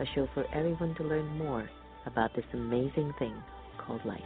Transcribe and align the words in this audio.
a 0.00 0.06
show 0.14 0.28
for 0.34 0.46
everyone 0.54 0.94
to 0.96 1.02
learn 1.02 1.26
more 1.38 1.68
about 2.06 2.34
this 2.34 2.44
amazing 2.52 3.12
thing 3.18 3.34
called 3.78 4.04
life. 4.04 4.20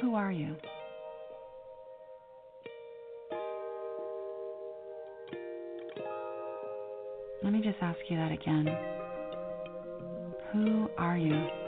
Who 0.00 0.14
are 0.14 0.32
you? 0.32 0.54
Let 7.42 7.52
me 7.52 7.60
just 7.62 7.76
ask 7.80 7.98
you 8.08 8.16
that 8.16 8.32
again. 8.32 9.03
Who 10.54 10.88
are 10.96 11.18
you? 11.18 11.63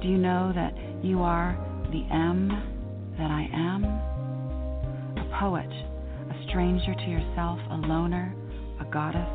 Do 0.00 0.06
you 0.06 0.16
know 0.16 0.52
that 0.54 0.74
you 1.02 1.22
are 1.22 1.58
the 1.90 2.06
M 2.14 2.48
that 3.18 3.30
I 3.30 3.48
am? 3.52 3.84
A 3.84 5.38
poet, 5.40 5.66
a 5.66 6.48
stranger 6.48 6.94
to 6.94 7.10
yourself, 7.10 7.58
a 7.70 7.74
loner, 7.74 8.32
a 8.80 8.84
goddess, 8.84 9.28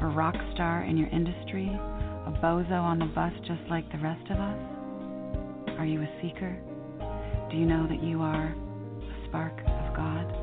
a 0.00 0.06
rock 0.06 0.36
star 0.54 0.84
in 0.84 0.96
your 0.96 1.08
industry, 1.08 1.68
a 1.68 2.30
bozo 2.40 2.80
on 2.80 3.00
the 3.00 3.06
bus 3.06 3.32
just 3.46 3.62
like 3.68 3.90
the 3.90 3.98
rest 3.98 4.24
of 4.30 4.38
us? 4.38 4.58
Are 5.78 5.86
you 5.86 6.02
a 6.02 6.08
seeker? 6.22 6.56
Do 7.50 7.56
you 7.56 7.66
know 7.66 7.88
that 7.88 8.02
you 8.04 8.22
are 8.22 8.54
a 8.54 9.28
spark 9.28 9.58
of 9.66 9.96
God? 9.96 10.41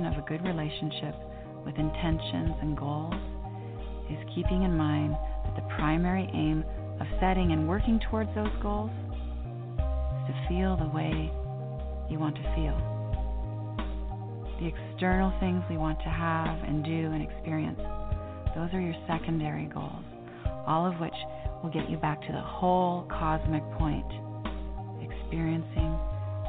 Foundation 0.00 0.06
of 0.06 0.24
a 0.24 0.28
good 0.28 0.42
relationship 0.44 1.14
with 1.64 1.76
intentions 1.76 2.54
and 2.62 2.76
goals 2.76 3.14
is 4.10 4.18
keeping 4.34 4.62
in 4.62 4.76
mind 4.76 5.12
that 5.44 5.54
the 5.56 5.74
primary 5.76 6.28
aim 6.34 6.64
of 7.00 7.06
setting 7.20 7.52
and 7.52 7.68
working 7.68 8.00
towards 8.10 8.30
those 8.34 8.52
goals 8.62 8.90
is 9.08 10.26
to 10.26 10.34
feel 10.48 10.76
the 10.76 10.88
way 10.94 11.30
you 12.10 12.18
want 12.18 12.34
to 12.36 12.42
feel. 12.54 12.76
The 14.60 14.68
external 14.68 15.32
things 15.40 15.62
we 15.70 15.76
want 15.76 15.98
to 16.00 16.10
have 16.10 16.62
and 16.64 16.84
do 16.84 17.12
and 17.12 17.22
experience, 17.22 17.80
those 18.54 18.68
are 18.72 18.80
your 18.80 18.96
secondary 19.06 19.66
goals, 19.66 20.04
all 20.66 20.86
of 20.86 20.98
which 21.00 21.16
will 21.62 21.70
get 21.70 21.88
you 21.88 21.96
back 21.96 22.20
to 22.22 22.32
the 22.32 22.40
whole 22.40 23.06
cosmic 23.08 23.62
point, 23.78 24.06
experiencing 25.00 25.96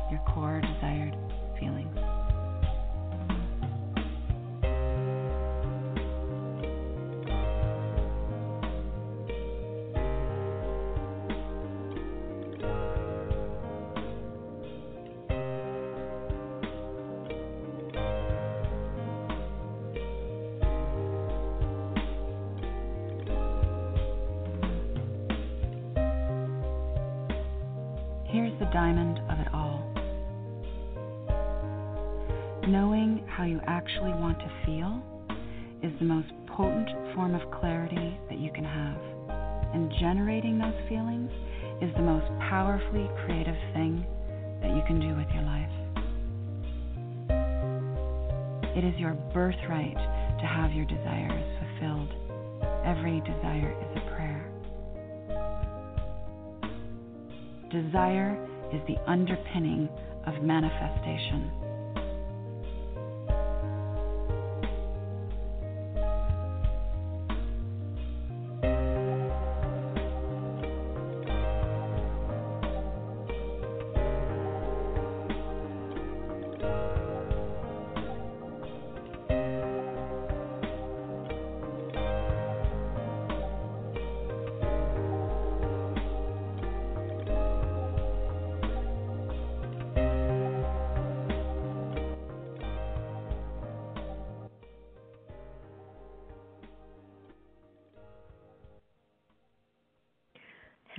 your 0.09 0.21
core 0.33 0.61
desired 0.61 1.15
feelings. 1.59 2.00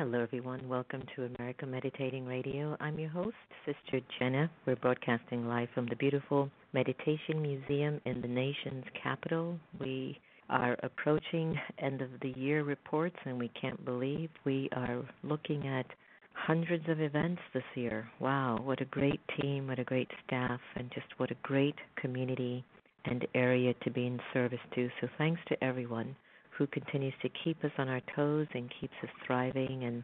Hello, 0.04 0.20
everyone. 0.20 0.68
Welcome 0.68 1.04
to 1.14 1.26
America 1.26 1.64
Meditating 1.64 2.26
Radio. 2.26 2.76
I'm 2.80 2.98
your 2.98 3.08
host, 3.08 3.36
Sister 3.64 4.04
Jenna. 4.18 4.50
We're 4.66 4.74
broadcasting 4.74 5.46
live 5.46 5.68
from 5.76 5.86
the 5.86 5.94
beautiful 5.94 6.50
Meditation 6.72 7.40
Museum 7.40 8.00
in 8.04 8.20
the 8.20 8.26
nation's 8.26 8.84
capital. 9.00 9.60
We 9.78 10.18
are 10.50 10.76
approaching 10.82 11.56
end 11.78 12.02
of 12.02 12.08
the 12.20 12.34
year 12.36 12.64
reports, 12.64 13.14
and 13.26 13.38
we 13.38 13.48
can't 13.50 13.84
believe 13.84 14.28
we 14.44 14.68
are 14.72 15.04
looking 15.22 15.68
at 15.68 15.86
hundreds 16.32 16.88
of 16.88 17.00
events 17.00 17.40
this 17.54 17.62
year. 17.76 18.10
Wow, 18.18 18.58
what 18.60 18.80
a 18.80 18.86
great 18.86 19.20
team, 19.40 19.68
what 19.68 19.78
a 19.78 19.84
great 19.84 20.10
staff, 20.26 20.58
and 20.74 20.90
just 20.92 21.06
what 21.18 21.30
a 21.30 21.36
great 21.44 21.76
community 21.94 22.64
and 23.04 23.24
area 23.36 23.72
to 23.84 23.90
be 23.92 24.08
in 24.08 24.18
service 24.34 24.58
to. 24.74 24.88
So, 25.00 25.06
thanks 25.16 25.40
to 25.46 25.62
everyone 25.62 26.16
who 26.56 26.66
continues 26.66 27.14
to 27.22 27.30
keep 27.44 27.62
us 27.64 27.70
on 27.78 27.88
our 27.88 28.00
toes 28.14 28.46
and 28.54 28.72
keeps 28.80 28.94
us 29.02 29.10
thriving 29.26 29.84
and 29.84 30.02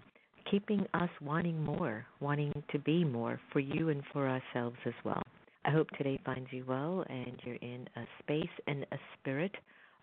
keeping 0.50 0.86
us 0.94 1.10
wanting 1.20 1.62
more, 1.62 2.06
wanting 2.20 2.52
to 2.70 2.78
be 2.78 3.04
more 3.04 3.40
for 3.52 3.60
you 3.60 3.90
and 3.90 4.02
for 4.12 4.28
ourselves 4.28 4.76
as 4.86 4.94
well. 5.04 5.22
I 5.64 5.70
hope 5.70 5.90
today 5.90 6.18
finds 6.24 6.50
you 6.52 6.64
well 6.66 7.04
and 7.10 7.38
you're 7.44 7.56
in 7.56 7.88
a 7.96 8.02
space 8.22 8.48
and 8.66 8.86
a 8.92 8.98
spirit 9.14 9.54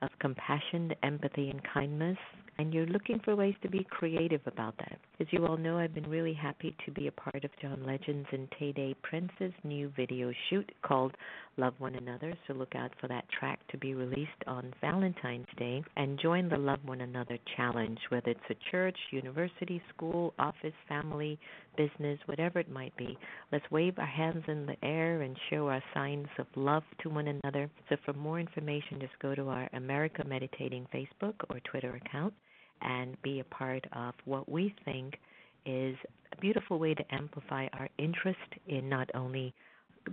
of 0.02 0.10
compassion, 0.20 0.94
empathy, 1.04 1.50
and 1.50 1.62
kindness, 1.74 2.18
and 2.58 2.74
you're 2.74 2.86
looking 2.86 3.20
for 3.24 3.36
ways 3.36 3.56
to 3.62 3.70
be 3.70 3.86
creative 3.90 4.42
about 4.46 4.78
that. 4.78 4.98
As 5.20 5.28
you 5.32 5.46
all 5.46 5.58
know, 5.58 5.78
I've 5.78 5.94
been 5.94 6.10
really 6.10 6.34
happy 6.34 6.76
to 6.86 6.92
be 6.92 7.08
a 7.08 7.12
part 7.12 7.44
of 7.44 7.52
John 7.62 7.86
Legend's 7.86 8.28
and 8.32 8.48
Tay 8.58 8.72
Day 8.72 8.96
Prince's 9.02 9.54
new 9.64 9.92
video 9.96 10.32
shoot 10.50 10.70
called 10.82 11.16
Love 11.58 11.74
One 11.80 11.96
Another. 11.96 12.34
So 12.48 12.54
look 12.54 12.76
out 12.76 12.92
for 13.00 13.08
that 13.08 13.26
track 13.30 13.60
to 13.70 13.78
be 13.78 13.94
released 13.94 14.30
on 14.48 14.74
Valentine's 14.82 15.48
Day 15.58 15.84
and 15.98 16.20
join 16.20 16.50
the 16.50 16.58
Love 16.58 16.80
One 16.86 17.02
Another 17.02 17.38
challenge, 17.58 18.00
whether 18.10 18.32
it's 18.32 18.40
a 18.50 18.72
church, 18.72 18.98
university, 19.12 19.82
school, 19.94 20.34
office, 20.40 20.74
family, 20.88 21.40
business, 21.78 22.20
whatever 22.26 22.60
it 22.60 22.72
might 22.72 22.96
be. 22.96 23.18
Let's 23.52 23.70
wave 23.72 24.00
our 24.00 24.06
hands 24.06 24.44
in 24.48 24.66
the 24.66 24.78
air 24.84 25.22
and 25.22 25.38
show 25.50 25.68
our 25.68 25.84
signs 25.94 26.28
of 26.40 26.48
love 26.56 26.84
to 27.02 27.10
one 27.10 27.28
another. 27.28 27.70
So 27.90 27.98
for 28.06 28.14
more 28.14 28.40
information, 28.40 29.00
just 29.00 29.18
go 29.22 29.36
to 29.36 29.50
our 29.50 29.70
America 29.74 30.24
Meditating 30.26 30.88
Facebook 30.94 31.36
or 31.50 31.60
Twitter 31.70 32.00
account 32.06 32.34
and 32.82 33.22
be 33.22 33.40
a 33.40 33.44
part 33.46 33.86
of 33.94 34.14
what 34.26 34.50
we 34.50 34.74
think 34.86 35.20
is 35.66 35.96
a 36.32 36.42
beautiful 36.42 36.80
way 36.80 36.94
to 36.94 37.14
amplify 37.14 37.68
our 37.74 37.90
interest 37.98 38.40
in 38.68 38.88
not 38.90 39.10
only 39.16 39.54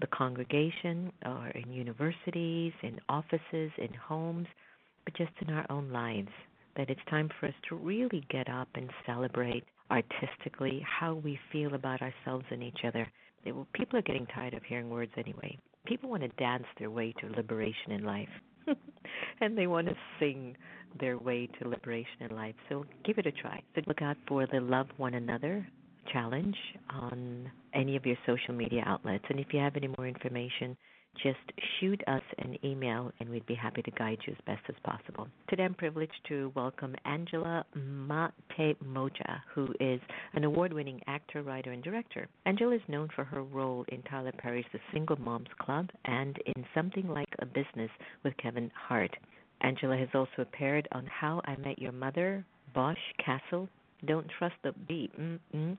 the 0.00 0.06
congregation 0.06 1.12
or 1.26 1.48
in 1.48 1.72
universities, 1.72 2.72
in 2.82 2.98
offices, 3.08 3.70
in 3.78 3.92
homes, 3.94 4.46
but 5.04 5.14
just 5.14 5.32
in 5.46 5.52
our 5.52 5.66
own 5.70 5.90
lives. 5.90 6.30
That 6.76 6.88
it's 6.88 7.00
time 7.10 7.28
for 7.38 7.46
us 7.46 7.54
to 7.68 7.74
really 7.74 8.24
get 8.30 8.48
up 8.48 8.68
and 8.74 8.88
celebrate 9.04 9.64
artistically 9.90 10.82
how 10.88 11.14
we 11.14 11.38
feel 11.52 11.74
about 11.74 12.00
ourselves 12.00 12.46
and 12.50 12.62
each 12.62 12.80
other. 12.86 13.06
People 13.74 13.98
are 13.98 14.02
getting 14.02 14.26
tired 14.26 14.54
of 14.54 14.62
hearing 14.62 14.88
words 14.88 15.12
anyway. 15.18 15.58
People 15.84 16.08
want 16.08 16.22
to 16.22 16.28
dance 16.28 16.64
their 16.78 16.90
way 16.90 17.12
to 17.20 17.26
liberation 17.36 17.92
in 17.92 18.04
life. 18.04 18.28
and 19.40 19.56
they 19.56 19.66
want 19.66 19.88
to 19.88 19.96
sing 20.18 20.56
their 21.00 21.18
way 21.18 21.48
to 21.60 21.68
liberation 21.68 22.22
in 22.28 22.36
life. 22.36 22.54
So 22.68 22.84
give 23.04 23.18
it 23.18 23.26
a 23.26 23.32
try. 23.32 23.62
So 23.74 23.82
look 23.86 24.02
out 24.02 24.16
for 24.28 24.46
the 24.46 24.60
Love 24.60 24.88
One 24.96 25.14
Another 25.14 25.66
challenge 26.12 26.56
on 26.90 27.50
any 27.74 27.96
of 27.96 28.04
your 28.04 28.16
social 28.26 28.54
media 28.54 28.82
outlets. 28.86 29.24
And 29.28 29.38
if 29.38 29.46
you 29.52 29.60
have 29.60 29.76
any 29.76 29.88
more 29.96 30.06
information, 30.06 30.76
just 31.22 31.38
shoot 31.78 32.02
us 32.06 32.22
an 32.38 32.56
email 32.64 33.12
and 33.20 33.28
we'd 33.28 33.46
be 33.46 33.54
happy 33.54 33.82
to 33.82 33.90
guide 33.92 34.18
you 34.26 34.32
as 34.32 34.38
best 34.46 34.62
as 34.68 34.74
possible. 34.84 35.28
Today 35.48 35.64
I'm 35.64 35.74
privileged 35.74 36.20
to 36.28 36.52
welcome 36.54 36.94
Angela 37.04 37.64
Matemotja, 37.76 39.40
who 39.54 39.68
is 39.80 40.00
an 40.34 40.44
award 40.44 40.72
winning 40.72 41.00
actor, 41.06 41.42
writer, 41.42 41.72
and 41.72 41.82
director. 41.82 42.28
Angela 42.46 42.74
is 42.74 42.82
known 42.88 43.08
for 43.14 43.24
her 43.24 43.42
role 43.42 43.84
in 43.88 44.02
Tyler 44.02 44.32
Perry's 44.36 44.64
The 44.72 44.80
Single 44.92 45.20
Moms 45.20 45.48
Club 45.60 45.90
and 46.04 46.38
in 46.56 46.64
Something 46.74 47.08
Like 47.08 47.34
a 47.40 47.46
Business 47.46 47.90
with 48.24 48.36
Kevin 48.38 48.70
Hart. 48.74 49.16
Angela 49.60 49.96
has 49.96 50.08
also 50.14 50.42
appeared 50.42 50.88
on 50.92 51.06
How 51.06 51.40
I 51.44 51.56
Met 51.56 51.78
Your 51.78 51.92
Mother, 51.92 52.44
Bosch 52.74 52.98
Castle, 53.24 53.68
Don't 54.06 54.26
Trust 54.38 54.54
the 54.64 54.72
Beat, 54.88 55.12
mm-mm, 55.18 55.76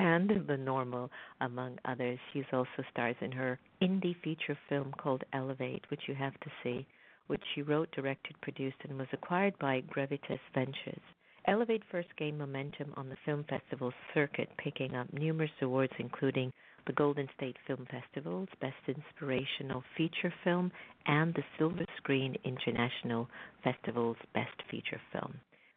and 0.00 0.46
The 0.46 0.56
Normal, 0.56 1.10
among 1.42 1.78
others. 1.84 2.18
She's 2.32 2.50
also 2.54 2.82
stars 2.90 3.16
in 3.20 3.30
her 3.32 3.58
indie 3.82 4.16
feature 4.24 4.56
film 4.66 4.94
called 4.96 5.22
Elevate, 5.34 5.84
which 5.90 6.08
you 6.08 6.14
have 6.14 6.32
to 6.40 6.50
see, 6.62 6.86
which 7.26 7.42
she 7.54 7.60
wrote, 7.60 7.90
directed, 7.92 8.40
produced, 8.40 8.78
and 8.88 8.98
was 8.98 9.08
acquired 9.12 9.58
by 9.58 9.82
Gravitas 9.82 10.40
Ventures. 10.54 11.02
Elevate 11.46 11.82
first 11.90 12.08
gained 12.16 12.38
momentum 12.38 12.94
on 12.96 13.10
the 13.10 13.16
film 13.26 13.44
festival 13.44 13.92
circuit, 14.14 14.48
picking 14.56 14.96
up 14.96 15.12
numerous 15.12 15.50
awards, 15.60 15.92
including 15.98 16.50
the 16.86 16.94
Golden 16.94 17.28
State 17.36 17.56
Film 17.66 17.86
Festival's 17.90 18.48
Best 18.62 18.82
Inspirational 18.88 19.84
Feature 19.98 20.32
Film 20.44 20.72
and 21.04 21.34
the 21.34 21.44
Silver 21.58 21.84
Screen 21.98 22.36
International 22.44 23.28
Festival's 23.62 24.16
Best 24.32 24.62
Feature 24.70 25.00
Film. 25.12 25.34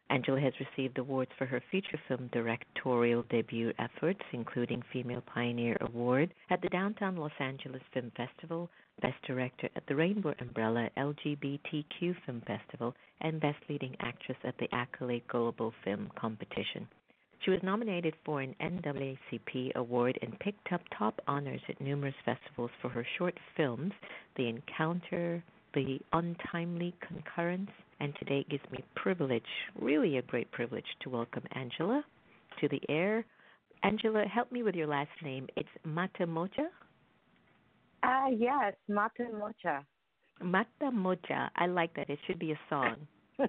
Angela 0.10 0.40
has 0.40 0.54
received 0.60 0.98
awards 0.98 1.32
for 1.38 1.46
her 1.46 1.62
feature 1.72 2.00
film 2.08 2.30
directorial 2.32 3.24
debut 3.30 3.74
efforts, 3.80 4.22
including 4.32 4.84
Female 4.92 5.22
Pioneer 5.22 5.78
Award 5.82 6.34
at 6.50 6.62
the 6.62 6.70
Downtown 6.70 7.18
Los 7.18 7.32
Angeles 7.40 7.82
Film 7.94 8.12
Festival, 8.16 8.70
Best 9.02 9.22
Director 9.26 9.70
at 9.76 9.86
the 9.88 9.96
Rainbow 9.96 10.34
Umbrella 10.40 10.90
LGBTQ 10.98 12.16
Film 12.26 12.42
Festival, 12.46 12.96
and 13.22 13.40
Best 13.42 13.60
Leading 13.70 13.96
Actress 14.02 14.38
at 14.44 14.58
the 14.58 14.74
Accolade 14.74 15.28
Global 15.28 15.74
Film 15.84 16.10
Competition. 16.16 16.88
She 17.44 17.52
was 17.52 17.64
nominated 17.64 18.16
for 18.24 18.40
an 18.40 18.56
NAACP 18.62 19.76
award 19.76 20.18
and 20.22 20.40
picked 20.40 20.72
up 20.72 20.82
top 20.98 21.20
honors 21.28 21.62
at 21.68 21.82
numerous 21.82 22.16
festivals 22.24 22.72
for 22.82 22.90
her 22.90 23.06
short 23.18 23.38
films, 23.58 23.92
The 24.36 24.48
Encounter, 24.48 25.44
The 25.74 26.00
Untimely 26.14 26.94
Concurrence, 27.06 27.72
and 28.00 28.14
today 28.18 28.40
it 28.40 28.50
gives 28.50 28.64
me 28.72 28.84
privilege, 28.96 29.44
really 29.80 30.18
a 30.18 30.22
great 30.22 30.52
privilege, 30.52 30.86
to 31.02 31.10
welcome 31.10 31.44
Angela 31.54 32.04
to 32.60 32.68
the 32.70 32.82
air. 32.90 33.26
Angela, 33.84 34.26
help 34.26 34.52
me 34.52 34.64
with 34.64 34.76
your 34.76 34.88
last 34.88 35.12
name. 35.24 35.48
It's 35.56 35.70
Matemotja? 35.86 36.68
Uh, 38.04 38.28
yes, 38.38 38.74
Matemotja. 38.90 39.84
Matemotja. 40.42 41.50
I 41.56 41.68
like 41.68 41.94
that. 41.96 42.10
It 42.10 42.20
should 42.26 42.40
be 42.40 42.52
a 42.52 42.60
song. 42.70 42.96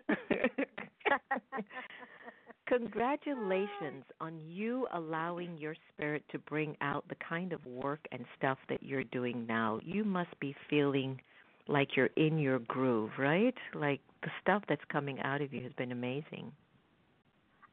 Congratulations 2.66 4.04
on 4.20 4.40
you 4.40 4.86
allowing 4.94 5.58
your 5.58 5.76
spirit 5.92 6.24
to 6.32 6.38
bring 6.38 6.76
out 6.80 7.06
the 7.08 7.16
kind 7.16 7.52
of 7.52 7.64
work 7.66 8.00
and 8.10 8.24
stuff 8.38 8.58
that 8.68 8.82
you're 8.82 9.04
doing 9.04 9.46
now. 9.46 9.78
You 9.84 10.02
must 10.02 10.38
be 10.40 10.56
feeling 10.70 11.20
like 11.68 11.96
you're 11.96 12.10
in 12.16 12.38
your 12.38 12.58
groove, 12.60 13.10
right? 13.18 13.54
Like 13.74 14.00
the 14.22 14.30
stuff 14.40 14.62
that's 14.68 14.84
coming 14.90 15.20
out 15.20 15.40
of 15.40 15.52
you 15.52 15.62
has 15.62 15.72
been 15.72 15.92
amazing. 15.92 16.52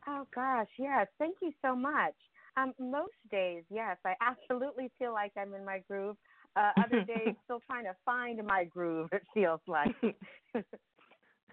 Oh 0.08 0.26
gosh, 0.34 0.70
yes. 0.78 1.08
Thank 1.20 1.38
you 1.42 1.52
so 1.62 1.76
much. 1.76 2.16
Um, 2.58 2.74
most 2.80 3.14
days, 3.30 3.64
yes, 3.70 3.98
I 4.06 4.14
absolutely 4.22 4.92
feel 5.00 5.14
like 5.14 5.32
I'm 5.38 5.54
in 5.54 5.64
my 5.64 5.80
groove. 5.88 6.18
Uh, 6.56 6.72
other 6.84 7.02
days, 7.08 7.36
still 7.46 7.62
trying 7.66 7.86
to 7.86 7.96
find 8.06 8.42
my 8.46 8.66
groove. 8.66 9.10
It 9.12 9.24
feels 9.34 9.62
like. 9.68 9.96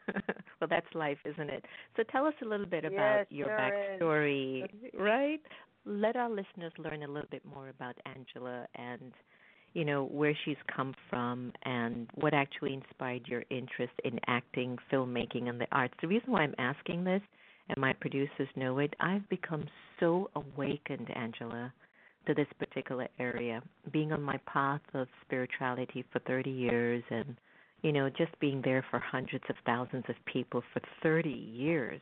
well, 0.60 0.68
that's 0.68 0.86
life, 0.94 1.18
isn't 1.24 1.50
it? 1.50 1.64
So 1.96 2.02
tell 2.10 2.26
us 2.26 2.34
a 2.42 2.46
little 2.46 2.66
bit 2.66 2.84
yes, 2.84 2.92
about 2.92 3.26
your 3.30 3.48
sure 3.48 3.58
backstory, 3.58 4.64
is. 4.64 4.90
right? 4.98 5.40
Let 5.84 6.16
our 6.16 6.30
listeners 6.30 6.72
learn 6.78 7.02
a 7.02 7.08
little 7.08 7.28
bit 7.30 7.44
more 7.44 7.68
about 7.68 7.96
Angela 8.06 8.66
and 8.74 9.12
you 9.74 9.84
know 9.84 10.04
where 10.04 10.36
she's 10.44 10.56
come 10.74 10.94
from 11.10 11.52
and 11.64 12.08
what 12.14 12.34
actually 12.34 12.74
inspired 12.74 13.26
your 13.26 13.44
interest 13.50 13.92
in 14.04 14.18
acting, 14.26 14.78
filmmaking, 14.92 15.48
and 15.48 15.60
the 15.60 15.66
arts. 15.72 15.94
The 16.00 16.08
reason 16.08 16.32
why 16.32 16.42
I'm 16.42 16.54
asking 16.58 17.04
this, 17.04 17.22
and 17.68 17.78
my 17.78 17.92
producers 17.92 18.48
know 18.56 18.78
it, 18.78 18.94
I've 19.00 19.28
become 19.28 19.66
so 20.00 20.30
awakened, 20.34 21.10
Angela, 21.14 21.72
to 22.26 22.34
this 22.34 22.48
particular 22.58 23.08
area, 23.18 23.62
being 23.92 24.12
on 24.12 24.22
my 24.22 24.38
path 24.46 24.80
of 24.94 25.08
spirituality 25.24 26.04
for 26.12 26.18
30 26.20 26.50
years 26.50 27.02
and 27.10 27.36
you 27.82 27.92
know, 27.92 28.10
just 28.10 28.38
being 28.40 28.60
there 28.64 28.84
for 28.90 28.98
hundreds 28.98 29.44
of 29.48 29.56
thousands 29.64 30.04
of 30.08 30.16
people 30.26 30.62
for 30.72 30.80
30 31.02 31.28
years 31.30 32.00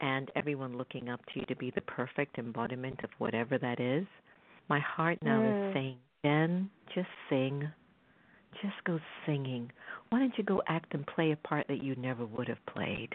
and 0.00 0.30
everyone 0.36 0.76
looking 0.76 1.08
up 1.08 1.20
to 1.26 1.40
you 1.40 1.46
to 1.46 1.56
be 1.56 1.70
the 1.74 1.80
perfect 1.82 2.38
embodiment 2.38 3.00
of 3.04 3.10
whatever 3.18 3.58
that 3.58 3.80
is. 3.80 4.06
My 4.68 4.78
heart 4.80 5.18
now 5.22 5.42
Mm. 5.42 5.50
is 5.50 5.74
saying, 5.74 5.98
Jen, 6.24 6.70
just 6.94 7.08
sing. 7.28 7.68
Just 8.62 8.74
go 8.84 8.98
singing. 9.24 9.70
Why 10.10 10.18
don't 10.18 10.36
you 10.36 10.44
go 10.44 10.62
act 10.66 10.94
and 10.94 11.06
play 11.06 11.32
a 11.32 11.36
part 11.36 11.66
that 11.68 11.82
you 11.82 11.94
never 11.96 12.26
would 12.26 12.48
have 12.48 12.64
played? 12.66 13.10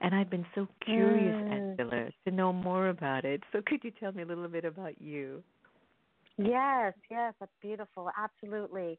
And 0.00 0.14
I've 0.14 0.30
been 0.30 0.46
so 0.54 0.66
curious, 0.84 1.36
Mm. 1.36 1.78
Angela, 1.78 2.10
to 2.24 2.30
know 2.30 2.52
more 2.52 2.88
about 2.88 3.24
it. 3.24 3.42
So 3.52 3.62
could 3.64 3.84
you 3.84 3.92
tell 3.92 4.12
me 4.12 4.22
a 4.22 4.26
little 4.26 4.48
bit 4.48 4.64
about 4.64 5.00
you? 5.00 5.44
Yes, 6.38 6.94
yes, 7.10 7.34
that's 7.38 7.52
beautiful. 7.60 8.10
Absolutely. 8.16 8.98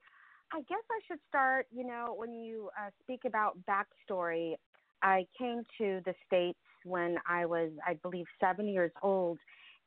I 0.54 0.62
guess 0.62 0.84
I 0.92 1.00
should 1.08 1.20
start, 1.28 1.68
you 1.72 1.86
know, 1.86 2.14
when 2.18 2.34
you 2.34 2.70
uh, 2.80 2.90
speak 3.04 3.22
about 3.26 3.58
backstory. 3.66 4.56
I 5.02 5.26
came 5.38 5.64
to 5.80 6.02
the 6.06 6.14
States 6.28 6.60
when 6.84 7.18
I 7.28 7.46
was, 7.46 7.72
I 7.86 7.96
believe, 7.96 8.26
seven 8.40 8.68
years 8.68 8.92
old. 9.02 9.40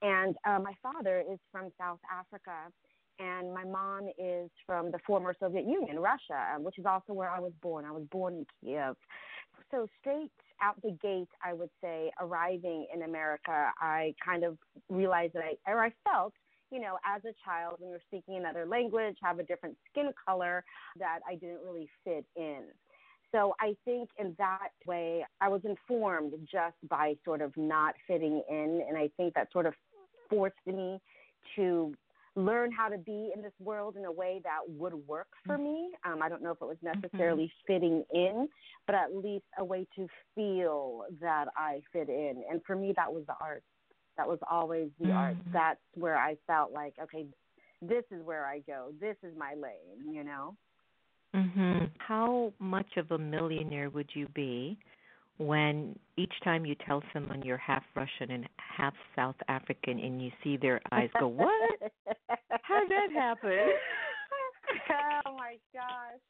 And 0.02 0.37
uh, 0.44 0.59
my 0.59 0.75
father 0.83 1.21
is 1.21 1.38
from 1.52 1.71
South 1.78 2.00
Africa, 2.12 2.73
and 3.18 3.52
my 3.52 3.64
mom 3.64 4.09
is 4.18 4.50
from 4.66 4.90
the 4.90 4.99
former 5.06 5.35
Soviet 5.38 5.66
Union, 5.66 5.99
Russia, 5.99 6.54
um, 6.54 6.64
which 6.64 6.78
is 6.78 6.87
also 6.87 7.12
where 7.12 7.30
I 7.30 7.40
was 7.40 7.52
born. 7.62 7.85
I 7.85 7.92
was 7.92 8.04
born 8.11 8.35
in 8.35 8.47
Kiev. 8.61 8.97
So, 9.71 9.87
straight 10.00 10.30
out 10.62 10.80
the 10.83 10.97
gate, 11.02 11.28
I 11.44 11.52
would 11.52 11.71
say, 11.80 12.11
arriving 12.21 12.87
in 12.94 13.02
America, 13.02 13.71
I 13.78 14.14
kind 14.25 14.44
of 14.44 14.59
realized 14.88 15.35
that 15.35 15.42
I, 15.44 15.71
or 15.71 15.85
I 15.85 15.92
felt 16.04 16.33
you 16.71 16.80
know, 16.80 16.99
as 17.06 17.23
a 17.25 17.33
child 17.44 17.76
when 17.78 17.90
you're 17.90 18.00
speaking 18.09 18.37
another 18.37 18.66
language, 18.66 19.16
have 19.23 19.38
a 19.38 19.44
different 19.44 19.76
skin 19.90 20.11
color, 20.26 20.64
that 20.99 21.21
I 21.28 21.37
didn't 21.37 21.61
really 21.64 21.88
fit 22.02 22.25
in. 22.35 22.62
So 23.30 23.54
I 23.61 23.76
think 23.85 24.11
in 24.18 24.35
that 24.38 24.71
way, 24.87 25.25
I 25.40 25.49
was 25.49 25.61
informed 25.64 26.33
just 26.50 26.76
by 26.88 27.14
sort 27.25 27.42
of 27.42 27.52
not 27.56 27.94
fitting 28.06 28.42
in. 28.49 28.83
And 28.88 28.97
I 28.97 29.09
think 29.16 29.35
that 29.35 29.52
sort 29.52 29.66
of 29.66 29.75
forced 30.30 30.56
me 30.66 31.00
to 31.56 31.94
learn 32.37 32.73
how 32.73 32.88
to 32.88 32.99
be 32.99 33.31
in 33.35 33.43
this 33.43 33.53
world 33.61 33.97
in 33.97 34.05
a 34.05 34.12
way 34.12 34.41
that 34.43 34.59
would 34.69 34.95
work 35.07 35.29
for 35.47 35.57
me. 35.57 35.91
Um, 36.05 36.21
I 36.23 36.29
don't 36.29 36.43
know 36.43 36.50
if 36.50 36.61
it 36.61 36.67
was 36.67 36.76
necessarily 36.83 37.53
fitting 37.67 38.05
in, 38.12 38.49
but 38.87 38.97
at 38.97 39.14
least 39.14 39.45
a 39.59 39.64
way 39.64 39.87
to 39.97 40.09
feel 40.35 41.05
that 41.21 41.47
I 41.57 41.81
fit 41.93 42.09
in. 42.09 42.43
And 42.50 42.61
for 42.67 42.75
me, 42.75 42.93
that 42.97 43.12
was 43.12 43.25
the 43.26 43.35
art. 43.41 43.62
That 44.17 44.29
was 44.29 44.38
always 44.50 44.91
the 45.00 45.12
arts. 45.12 45.41
Mhm. 45.49 45.53
That's 45.53 45.81
where 45.95 46.17
I 46.17 46.37
felt 46.47 46.73
like, 46.73 46.99
okay, 46.99 47.26
this 47.81 48.05
is 48.11 48.23
where 48.25 48.47
I 48.47 48.61
go. 48.61 48.93
This 48.99 49.17
is 49.23 49.37
my 49.37 49.55
lane, 49.55 50.12
you 50.12 50.25
know? 50.25 50.57
Mhm. 51.35 51.91
How 51.99 52.53
much 52.59 52.97
of 52.97 53.11
a 53.11 53.19
millionaire 53.19 53.91
would 53.91 54.14
you 54.14 54.29
be 54.29 54.79
when 55.38 55.99
each 56.17 56.33
time 56.45 56.64
you 56.64 56.75
tell 56.87 57.03
someone 57.12 57.43
you're 57.43 57.57
half 57.59 57.83
Russian 57.95 58.31
and 58.31 58.49
half 58.57 58.95
South 59.17 59.37
African 59.49 59.99
and 59.99 60.23
you 60.23 60.31
see 60.43 60.57
their 60.57 60.81
eyes 60.93 61.11
go, 61.19 61.29
"What? 61.29 61.93
How 62.62 62.81
did 62.81 62.91
that 62.91 63.12
happen?" 63.12 63.50
oh 65.26 65.37
my 65.37 65.57
gosh. 65.73 66.21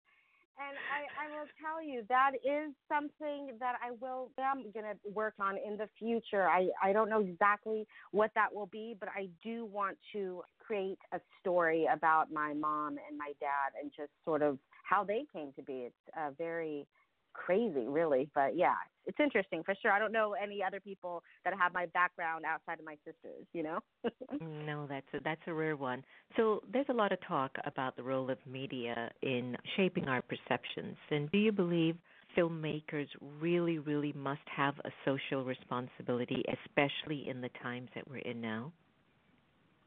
And 0.56 0.76
I, 0.86 1.26
I 1.26 1.36
will 1.36 1.48
tell 1.60 1.82
you 1.82 2.04
that 2.08 2.32
is 2.44 2.72
something 2.88 3.56
that 3.58 3.74
I 3.82 3.90
will 4.00 4.30
am 4.38 4.70
gonna 4.72 4.94
work 5.12 5.34
on 5.40 5.56
in 5.56 5.76
the 5.76 5.88
future. 5.98 6.48
I, 6.48 6.68
I 6.82 6.92
don't 6.92 7.10
know 7.10 7.20
exactly 7.20 7.86
what 8.12 8.30
that 8.36 8.54
will 8.54 8.66
be, 8.66 8.96
but 8.98 9.08
I 9.08 9.28
do 9.42 9.64
want 9.64 9.98
to 10.12 10.42
create 10.60 10.98
a 11.12 11.18
story 11.40 11.88
about 11.92 12.32
my 12.32 12.54
mom 12.54 12.98
and 13.08 13.18
my 13.18 13.32
dad 13.40 13.72
and 13.80 13.90
just 13.96 14.10
sort 14.24 14.42
of 14.42 14.58
how 14.88 15.02
they 15.02 15.24
came 15.32 15.52
to 15.56 15.62
be. 15.62 15.88
It's 15.88 16.16
a 16.16 16.30
very 16.38 16.86
crazy, 17.34 17.86
really. 17.86 18.28
But 18.34 18.56
yeah, 18.56 18.74
it's 19.06 19.18
interesting 19.20 19.62
for 19.62 19.74
sure. 19.82 19.92
I 19.92 19.98
don't 19.98 20.12
know 20.12 20.34
any 20.34 20.62
other 20.62 20.80
people 20.80 21.22
that 21.44 21.52
have 21.58 21.74
my 21.74 21.86
background 21.86 22.44
outside 22.46 22.78
of 22.78 22.86
my 22.86 22.96
sisters. 23.04 23.46
You 23.52 23.64
know. 23.64 23.78
Mm, 24.40 24.66
no, 24.66 24.86
that's 24.88 25.06
a, 25.12 25.20
that's 25.22 25.40
a 25.46 25.52
rare 25.52 25.76
one. 25.76 26.02
So 26.36 26.62
there's 26.72 26.86
a 26.88 26.92
lot 26.92 27.12
of 27.12 27.18
talk 27.26 27.52
about 27.66 27.94
the 27.94 28.02
role 28.02 28.30
of 28.30 28.38
media 28.50 29.10
in 29.22 29.56
shaping 29.76 30.08
our 30.08 30.22
perceptions. 30.22 30.96
And 31.10 31.30
do 31.30 31.38
you 31.38 31.52
believe 31.52 31.96
filmmakers 32.36 33.06
really, 33.40 33.78
really 33.78 34.12
must 34.14 34.40
have 34.54 34.74
a 34.84 34.90
social 35.04 35.44
responsibility, 35.44 36.42
especially 36.48 37.28
in 37.28 37.40
the 37.40 37.50
times 37.62 37.88
that 37.94 38.08
we're 38.08 38.18
in 38.18 38.40
now? 38.40 38.72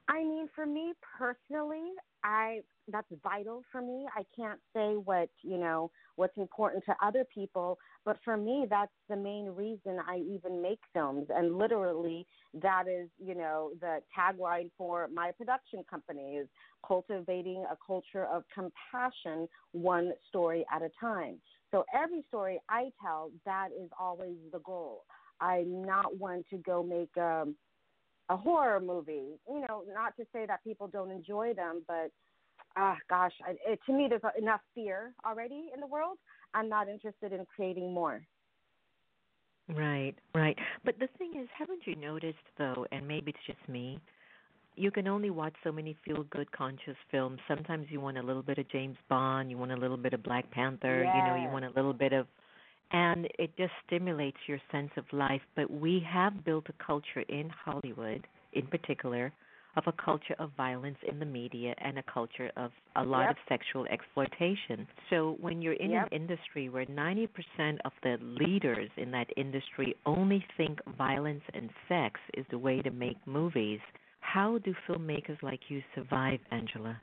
I 0.10 0.24
mean, 0.24 0.48
for 0.56 0.66
me 0.66 0.94
personally, 1.18 1.92
I 2.24 2.62
that's 2.90 3.08
vital 3.22 3.64
for 3.72 3.82
me. 3.82 4.06
I 4.16 4.24
can't 4.36 4.60
say 4.74 4.94
what 4.96 5.30
you 5.42 5.58
know 5.58 5.92
what's 6.16 6.38
important 6.38 6.84
to 6.86 6.96
other 7.04 7.26
people, 7.34 7.78
but 8.06 8.18
for 8.24 8.38
me, 8.38 8.66
that's 8.70 8.92
the 9.10 9.18
main 9.18 9.48
reason 9.48 10.00
I 10.08 10.18
even 10.20 10.62
make 10.62 10.80
films. 10.94 11.28
And 11.30 11.58
literally, 11.58 12.26
that 12.62 12.86
is 12.88 13.10
you 13.20 13.36
know 13.36 13.72
the 13.82 14.00
tagline 14.18 14.72
for 14.78 15.10
my 15.14 15.32
production 15.32 15.84
company 15.90 16.38
is 16.38 16.48
cultivating 16.88 17.66
a 17.70 17.78
culture 17.86 18.26
of 18.26 18.44
compassion, 18.54 19.48
one 19.74 20.14
story 20.30 20.66
at 20.74 20.82
a 20.82 20.90
time. 21.00 21.38
So 21.72 21.84
every 21.94 22.24
story 22.30 22.60
I 22.70 22.92
tell, 23.02 23.32
that 23.46 23.70
is 23.78 23.90
always 24.00 24.38
the 24.54 24.60
goal. 24.60 25.04
I'm 25.42 25.84
not 25.84 26.18
one 26.18 26.44
to 26.50 26.58
go 26.58 26.82
make 26.82 27.16
um 27.18 27.56
a 28.30 28.38
horror 28.38 28.80
movie. 28.80 29.40
You 29.48 29.62
know, 29.68 29.84
not 29.94 30.16
to 30.18 30.26
say 30.34 30.46
that 30.46 30.64
people 30.64 30.88
don't 30.88 31.12
enjoy 31.12 31.54
them, 31.54 31.84
but 31.88 32.12
ah, 32.76 32.98
gosh, 33.10 33.34
I, 33.46 33.56
it, 33.66 33.80
to 33.86 33.94
me, 33.94 34.08
there's 34.10 34.22
enough 34.38 34.62
fear 34.76 35.14
already 35.26 35.70
in 35.74 35.80
the 35.80 35.88
world. 35.88 36.18
I'm 36.54 36.70
not 36.70 36.88
interested 36.88 37.34
in 37.34 37.46
creating 37.56 37.94
more. 37.94 38.22
Right, 39.76 40.14
right. 40.34 40.58
But 40.86 40.98
the 41.00 41.08
thing 41.18 41.34
is, 41.42 41.48
haven't 41.58 41.82
you 41.86 41.96
noticed 41.96 42.38
though, 42.58 42.86
and 42.92 43.06
maybe 43.08 43.32
it's 43.32 43.40
just 43.46 43.70
me, 43.70 44.00
you 44.76 44.92
can 44.92 45.08
only 45.08 45.30
watch 45.30 45.56
so 45.64 45.72
many 45.72 45.98
feel 46.06 46.24
good 46.30 46.52
conscious 46.52 46.96
films. 47.12 47.40
Sometimes 47.48 47.88
you 47.90 48.00
want 48.00 48.18
a 48.18 48.22
little 48.22 48.44
bit 48.44 48.60
of 48.60 48.70
James 48.70 48.96
Bond, 49.10 49.50
you 49.50 49.58
want 49.58 49.72
a 49.72 49.76
little 49.76 49.98
bit 49.98 50.14
of 50.14 50.24
Black 50.24 50.50
Panther, 50.52 51.00
you 51.00 51.24
know, 51.24 51.36
you 51.36 51.50
want 51.52 51.66
a 51.66 51.72
little 51.76 51.94
bit 51.94 52.14
of 52.14 52.28
and 52.92 53.28
it 53.40 53.56
just 53.58 53.74
stimulates 53.86 54.38
your 54.48 54.60
sense 54.72 54.92
of 54.98 55.06
life. 55.12 55.42
But 55.56 55.70
we 55.70 56.00
have 56.08 56.44
built 56.46 56.66
a 56.70 56.84
culture 56.84 57.22
in 57.30 57.50
Hollywood 57.50 58.28
in 58.54 58.68
particular 58.68 59.32
of 59.76 59.84
a 59.88 59.92
culture 59.92 60.36
of 60.40 60.52
violence 60.58 60.98
in 61.08 61.20
the 61.20 61.26
media 61.26 61.76
and 61.78 62.00
a 62.00 62.04
culture 62.04 62.52
of 62.58 62.72
a 62.96 63.04
lot 63.04 63.22
Yep. 63.28 63.30
of 63.32 63.38
sexual 63.48 63.86
exploitation. 63.88 64.88
So 65.10 65.38
when 65.40 65.62
you're 65.62 65.74
in 65.74 65.92
Yep. 65.92 66.04
an 66.04 66.08
industry 66.12 66.70
where 66.70 66.86
90% 66.88 67.80
of 67.86 67.94
the 68.02 68.18
leaders 68.22 68.90
in 68.98 69.12
that 69.12 69.32
industry 69.38 69.96
only 70.06 70.44
think 70.58 70.80
violence 70.98 71.44
and 71.54 71.70
sex 71.88 72.20
is 72.34 72.46
the 72.50 72.58
way 72.58 72.82
to 72.82 72.90
make 72.90 73.18
movies, 73.28 73.80
how 74.22 74.58
do 74.60 74.74
filmmakers 74.88 75.42
like 75.44 75.70
you 75.70 75.84
survive, 75.94 76.40
Angela? 76.52 77.00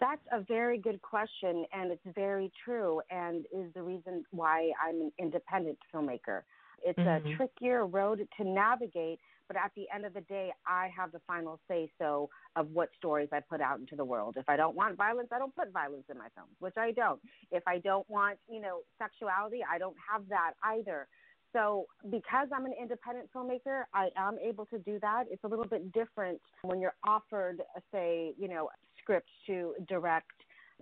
That's 0.00 0.22
a 0.32 0.40
very 0.40 0.78
good 0.78 1.00
question, 1.02 1.66
and 1.72 1.92
it's 1.92 2.02
very 2.14 2.50
true, 2.64 3.02
and 3.10 3.44
is 3.52 3.72
the 3.74 3.82
reason 3.82 4.24
why 4.30 4.72
I'm 4.82 5.00
an 5.02 5.12
independent 5.18 5.78
filmmaker. 5.92 6.42
It's 6.82 6.98
Mhm. 6.98 7.32
a 7.32 7.36
trickier 7.36 7.86
road 7.86 8.26
to 8.38 8.44
navigate, 8.44 9.20
but 9.46 9.56
at 9.56 9.74
the 9.74 9.88
end 9.90 10.06
of 10.06 10.14
the 10.14 10.22
day, 10.22 10.54
I 10.66 10.88
have 10.88 11.12
the 11.12 11.18
final 11.20 11.60
say 11.68 11.92
so 11.98 12.30
of 12.56 12.70
what 12.70 12.94
stories 12.94 13.28
I 13.32 13.40
put 13.40 13.60
out 13.60 13.78
into 13.78 13.94
the 13.94 14.04
world. 14.04 14.38
If 14.38 14.48
I 14.48 14.56
don't 14.56 14.74
want 14.74 14.96
violence, 14.96 15.28
I 15.32 15.38
don't 15.38 15.54
put 15.54 15.70
violence 15.70 16.08
in 16.08 16.16
my 16.16 16.30
films, 16.30 16.56
which 16.60 16.78
I 16.78 16.92
don't. 16.92 17.20
If 17.50 17.62
I 17.66 17.78
don't 17.78 18.08
want, 18.08 18.38
you 18.48 18.60
know, 18.60 18.82
sexuality, 18.96 19.62
I 19.62 19.76
don't 19.76 19.96
have 19.98 20.26
that 20.28 20.54
either. 20.62 21.08
So, 21.52 21.88
because 22.10 22.48
I'm 22.52 22.64
an 22.64 22.72
independent 22.72 23.30
filmmaker, 23.32 23.84
I 23.92 24.10
am 24.16 24.38
able 24.38 24.66
to 24.66 24.78
do 24.78 25.00
that. 25.00 25.24
It's 25.28 25.42
a 25.42 25.48
little 25.48 25.66
bit 25.66 25.90
different 25.92 26.40
when 26.62 26.80
you're 26.80 26.94
offered, 27.02 27.60
say, 27.90 28.34
you 28.38 28.46
know, 28.46 28.70
script 29.10 29.28
to 29.46 29.74
direct. 29.88 30.26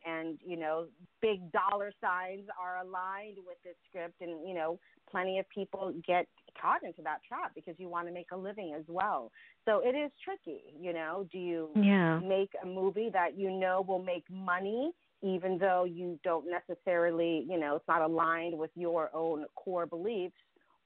And 0.07 0.39
you 0.47 0.57
know 0.57 0.87
big 1.21 1.41
dollar 1.51 1.91
signs 2.01 2.45
are 2.61 2.87
aligned 2.87 3.39
with 3.45 3.57
this 3.65 3.75
script. 3.89 4.21
And 4.21 4.47
you 4.47 4.55
know 4.55 4.79
plenty 5.11 5.41
of 5.41 5.49
people 5.49 5.93
get 6.07 6.27
caught 6.61 6.85
into 6.85 7.03
that 7.03 7.19
trap 7.27 7.53
because 7.55 7.75
you 7.79 7.89
want 7.89 8.07
to 8.07 8.15
make 8.15 8.29
a 8.33 8.37
living 8.37 8.75
as 8.79 8.85
well. 8.87 9.33
So 9.65 9.81
it 9.85 9.97
is 9.97 10.13
tricky 10.25 10.61
you 10.81 10.93
know. 10.93 11.27
Do 11.33 11.39
you 11.39 11.71
yeah. 11.75 12.21
make 12.21 12.51
a 12.63 12.67
movie 12.67 13.11
that 13.13 13.37
you 13.37 13.51
know 13.51 13.85
will 13.87 14.03
make 14.03 14.25
money 14.31 14.93
even 15.21 15.59
though 15.59 15.83
you 15.85 16.19
don't 16.23 16.47
necessarily 16.49 17.45
you 17.49 17.59
know 17.59 17.77
it's 17.77 17.89
not 17.89 18.01
aligned 18.01 18.57
with 18.57 18.71
your 18.77 19.11
own 19.13 19.47
core 19.57 19.87
beliefs? 19.87 20.37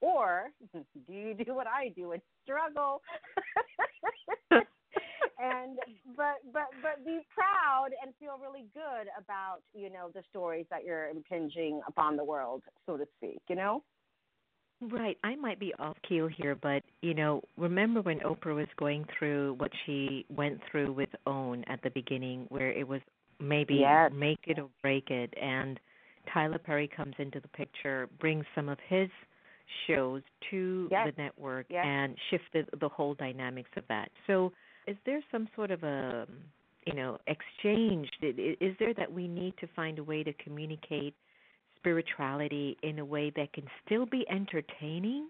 Or 0.00 0.44
do 0.72 1.12
you 1.12 1.34
do 1.34 1.54
what 1.54 1.66
i 1.66 1.90
do 1.94 2.12
and 2.12 2.22
struggle 2.44 3.02
and 5.42 5.78
but 6.16 6.38
but 6.52 6.68
but 6.82 7.04
be 7.04 7.20
proud 7.34 7.88
and 8.02 8.14
feel 8.20 8.38
really 8.40 8.66
good 8.72 9.08
about 9.18 9.58
you 9.74 9.90
know 9.90 10.10
the 10.14 10.22
stories 10.30 10.66
that 10.70 10.84
you're 10.84 11.08
impinging 11.08 11.80
upon 11.88 12.16
the 12.16 12.24
world 12.24 12.62
so 12.86 12.96
to 12.96 13.04
speak 13.18 13.40
you 13.48 13.56
know 13.56 13.82
Right. 14.90 15.16
I 15.22 15.36
might 15.36 15.60
be 15.60 15.72
off 15.78 15.96
keel 16.08 16.26
here, 16.26 16.56
but 16.56 16.82
you 17.02 17.14
know, 17.14 17.42
remember 17.56 18.00
when 18.00 18.18
Oprah 18.20 18.56
was 18.56 18.66
going 18.76 19.04
through 19.16 19.54
what 19.58 19.70
she 19.86 20.26
went 20.28 20.60
through 20.68 20.92
with 20.92 21.10
OWN 21.26 21.64
at 21.68 21.80
the 21.82 21.90
beginning, 21.90 22.46
where 22.48 22.72
it 22.72 22.86
was 22.86 23.00
maybe 23.38 23.74
yes. 23.74 24.10
make 24.12 24.40
it 24.44 24.58
or 24.58 24.68
break 24.82 25.10
it, 25.10 25.32
and 25.40 25.78
Tyler 26.32 26.58
Perry 26.58 26.88
comes 26.88 27.14
into 27.18 27.38
the 27.38 27.48
picture, 27.48 28.08
brings 28.18 28.44
some 28.54 28.68
of 28.68 28.78
his 28.88 29.08
shows 29.86 30.22
to 30.50 30.88
yes. 30.90 31.08
the 31.14 31.22
network, 31.22 31.66
yes. 31.68 31.84
and 31.86 32.16
shifted 32.30 32.68
the 32.80 32.88
whole 32.88 33.14
dynamics 33.14 33.70
of 33.76 33.84
that. 33.88 34.10
So, 34.26 34.52
is 34.86 34.96
there 35.06 35.20
some 35.30 35.48
sort 35.54 35.70
of 35.70 35.82
a 35.82 36.26
you 36.86 36.94
know 36.94 37.18
exchange? 37.26 38.08
Is 38.22 38.76
there 38.78 38.94
that 38.94 39.12
we 39.12 39.28
need 39.28 39.54
to 39.60 39.68
find 39.74 39.98
a 39.98 40.04
way 40.04 40.22
to 40.22 40.32
communicate? 40.34 41.14
spirituality 41.82 42.76
in 42.82 43.00
a 43.00 43.04
way 43.04 43.32
that 43.36 43.52
can 43.52 43.64
still 43.84 44.06
be 44.06 44.24
entertaining 44.30 45.28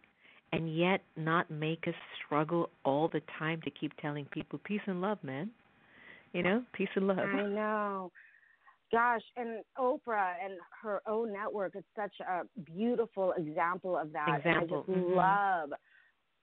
and 0.53 0.77
yet 0.77 1.01
not 1.17 1.51
make 1.51 1.89
us 1.89 1.95
struggle 2.25 2.69
all 2.85 3.09
the 3.09 3.23
time 3.39 3.61
to 3.63 3.71
keep 3.71 3.93
telling 4.01 4.27
people 4.27 4.61
peace 4.65 4.83
and 4.87 5.01
love, 5.01 5.19
man. 5.23 5.51
You 6.35 6.43
know, 6.43 6.63
peace 6.75 6.89
and 6.95 7.07
love. 7.07 7.19
I 7.19 7.43
know. 7.47 8.11
Gosh, 8.91 9.23
and 9.39 9.65
Oprah 9.79 10.35
and 10.45 10.55
her 10.83 11.01
own 11.07 11.33
network 11.33 11.75
is 11.75 11.85
such 11.97 12.13
a 12.21 12.43
beautiful 12.61 13.33
example 13.39 13.97
of 13.97 14.13
that. 14.13 14.29
Example. 14.39 14.85
And 14.87 14.97
I 14.97 15.01
just 15.01 15.07
mm-hmm. 15.07 15.15
love 15.15 15.79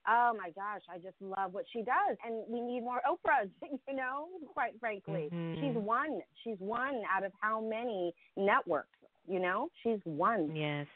oh 0.08 0.32
my 0.36 0.50
gosh, 0.50 0.82
I 0.92 0.98
just 0.98 1.16
love 1.20 1.52
what 1.52 1.64
she 1.72 1.80
does, 1.80 2.16
and 2.24 2.44
we 2.48 2.60
need 2.60 2.82
more 2.82 3.00
Oprahs. 3.08 3.50
You 3.88 3.96
know, 3.96 4.26
quite 4.52 4.72
frankly, 4.78 5.28
mm-hmm. 5.32 5.60
she's 5.60 5.74
one. 5.74 6.20
She's 6.44 6.56
one 6.58 7.02
out 7.12 7.24
of 7.24 7.32
how 7.40 7.60
many 7.60 8.14
networks? 8.36 8.88
You 9.26 9.40
know, 9.40 9.68
she's 9.82 9.98
one. 10.04 10.54
Yes. 10.54 10.86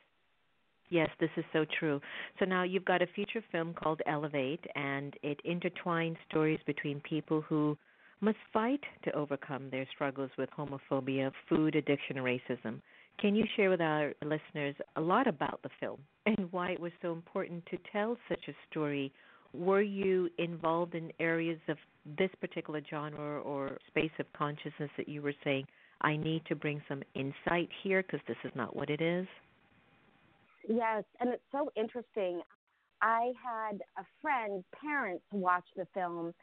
Yes, 0.90 1.08
this 1.18 1.30
is 1.37 1.44
so 1.52 1.64
true. 1.80 2.00
So 2.38 2.44
now 2.44 2.62
you've 2.62 2.84
got 2.84 3.02
a 3.02 3.06
feature 3.16 3.42
film 3.50 3.75
called 3.75 4.00
Elevate, 4.06 4.64
and 4.76 5.14
it 5.23 5.40
intertwines 5.44 6.16
stories 6.28 6.61
between 6.66 7.00
people 7.00 7.40
who 7.40 7.76
must 8.20 8.38
fight 8.52 8.80
to 9.04 9.12
overcome 9.12 9.70
their 9.70 9.87
struggles 9.92 10.30
with 10.38 10.49
homophobia, 10.56 11.32
food 11.49 11.75
addiction, 11.75 12.16
racism. 12.16 12.80
Can 13.21 13.35
you 13.35 13.44
share 13.56 13.71
with 13.71 13.80
our 13.80 14.12
listeners 14.23 14.75
a 14.97 15.00
lot 15.00 15.26
about 15.26 15.61
the 15.62 15.71
film 15.80 16.00
and 16.26 16.50
why 16.52 16.71
it 16.71 16.80
was 16.80 16.92
so 17.02 17.12
important 17.12 17.64
to 17.66 17.78
tell 17.92 18.16
such 18.28 18.49
a 18.49 18.54
story? 18.71 19.12
Were 19.52 19.83
you 19.83 20.30
involved 20.38 20.94
in 20.94 21.12
areas 21.21 21.61
of 21.68 21.76
this 22.18 22.30
particular 22.40 22.83
genre 22.88 23.40
or 23.40 23.78
space 23.87 24.11
of 24.18 24.26
consciousness 24.33 24.90
that 24.97 25.09
you 25.09 25.23
were 25.23 25.35
saying, 25.44 25.66
I 26.00 26.16
need 26.16 26.44
to 26.47 26.56
bring 26.56 26.83
some 26.88 27.02
insight 27.14 27.68
here 27.83 28.02
because 28.02 28.21
this 28.26 28.37
is 28.44 28.50
not 28.54 28.75
what 28.75 28.90
it 28.90 29.00
is? 29.00 29.26
Yes, 30.68 31.04
and 31.21 31.30
it's 31.30 31.42
so 31.52 31.71
interesting. 31.76 32.40
I 33.00 33.33
had 33.42 33.80
a 33.99 34.04
friend's 34.21 34.64
parents 34.80 35.25
watch 35.30 35.65
the 35.76 35.86
film, 35.95 36.34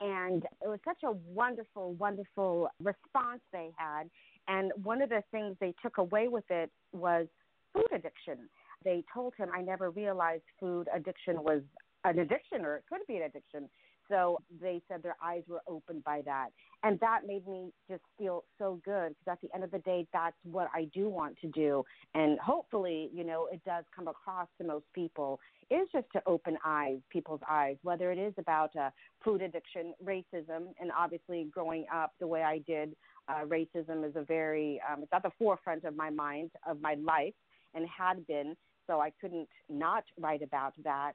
and 0.00 0.44
it 0.62 0.68
was 0.68 0.78
such 0.84 1.02
a 1.04 1.12
wonderful, 1.12 1.94
wonderful 1.94 2.68
response 2.82 3.40
they 3.52 3.70
had. 3.76 4.10
And 4.48 4.72
one 4.82 5.02
of 5.02 5.08
the 5.08 5.22
things 5.30 5.56
they 5.60 5.74
took 5.82 5.98
away 5.98 6.28
with 6.28 6.44
it 6.50 6.70
was 6.92 7.26
food 7.72 7.88
addiction. 7.92 8.48
They 8.84 9.04
told 9.12 9.34
him, 9.36 9.48
I 9.54 9.62
never 9.62 9.90
realized 9.90 10.42
food 10.58 10.88
addiction 10.94 11.42
was 11.42 11.62
an 12.04 12.18
addiction 12.18 12.64
or 12.64 12.76
it 12.76 12.84
could 12.88 13.00
be 13.06 13.16
an 13.16 13.22
addiction. 13.24 13.68
So 14.08 14.38
they 14.60 14.82
said 14.88 15.02
their 15.02 15.16
eyes 15.24 15.42
were 15.48 15.62
opened 15.68 16.02
by 16.02 16.22
that. 16.24 16.48
And 16.82 16.98
that 17.00 17.20
made 17.26 17.46
me 17.46 17.72
just 17.88 18.02
feel 18.18 18.44
so 18.58 18.80
good 18.84 19.14
because 19.24 19.38
at 19.38 19.40
the 19.40 19.54
end 19.54 19.62
of 19.62 19.70
the 19.70 19.78
day, 19.78 20.06
that's 20.12 20.36
what 20.42 20.68
I 20.74 20.88
do 20.92 21.08
want 21.08 21.38
to 21.42 21.48
do. 21.48 21.84
And 22.14 22.38
hopefully, 22.40 23.10
you 23.14 23.22
know, 23.22 23.46
it 23.52 23.62
does 23.64 23.84
come 23.94 24.08
across 24.08 24.48
to 24.58 24.66
most 24.66 24.86
people 24.94 25.38
is 25.70 25.86
just 25.92 26.06
to 26.12 26.22
open 26.26 26.58
eyes, 26.64 26.98
people's 27.10 27.40
eyes, 27.48 27.76
whether 27.82 28.10
it 28.10 28.18
is 28.18 28.34
about 28.38 28.74
uh, 28.74 28.90
food 29.22 29.40
addiction, 29.40 29.94
racism, 30.04 30.72
and 30.80 30.90
obviously 30.98 31.48
growing 31.52 31.86
up 31.94 32.12
the 32.18 32.26
way 32.26 32.42
I 32.42 32.58
did, 32.66 32.96
uh, 33.28 33.44
racism 33.46 34.08
is 34.08 34.16
a 34.16 34.22
very, 34.22 34.80
um, 34.90 35.02
it's 35.02 35.12
at 35.12 35.22
the 35.22 35.30
forefront 35.38 35.84
of 35.84 35.96
my 35.96 36.10
mind, 36.10 36.50
of 36.66 36.80
my 36.80 36.94
life, 36.94 37.34
and 37.74 37.86
had 37.86 38.26
been. 38.26 38.56
So 38.86 39.00
I 39.00 39.12
couldn't 39.20 39.48
not 39.68 40.04
write 40.18 40.42
about 40.42 40.74
that 40.82 41.12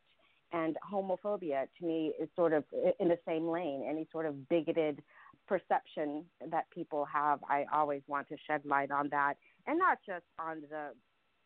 and 0.52 0.78
homophobia 0.90 1.68
to 1.80 1.86
me 1.86 2.14
is 2.20 2.30
sort 2.36 2.54
of 2.54 2.64
in 3.00 3.10
the 3.10 3.20
same 3.28 3.48
lane. 3.48 3.84
Any 3.88 4.08
sort 4.12 4.26
of 4.26 4.48
bigoted 4.50 5.02
perception 5.48 6.26
that 6.50 6.70
people 6.72 7.06
have, 7.06 7.40
I 7.50 7.66
always 7.74 8.02
want 8.08 8.28
to 8.30 8.38
shed 8.48 8.62
light 8.66 8.92
on 8.92 9.10
that, 9.10 9.36
and 9.68 9.78
not 9.78 10.00
just 10.06 10.26
on 10.40 10.62
the, 10.70 10.92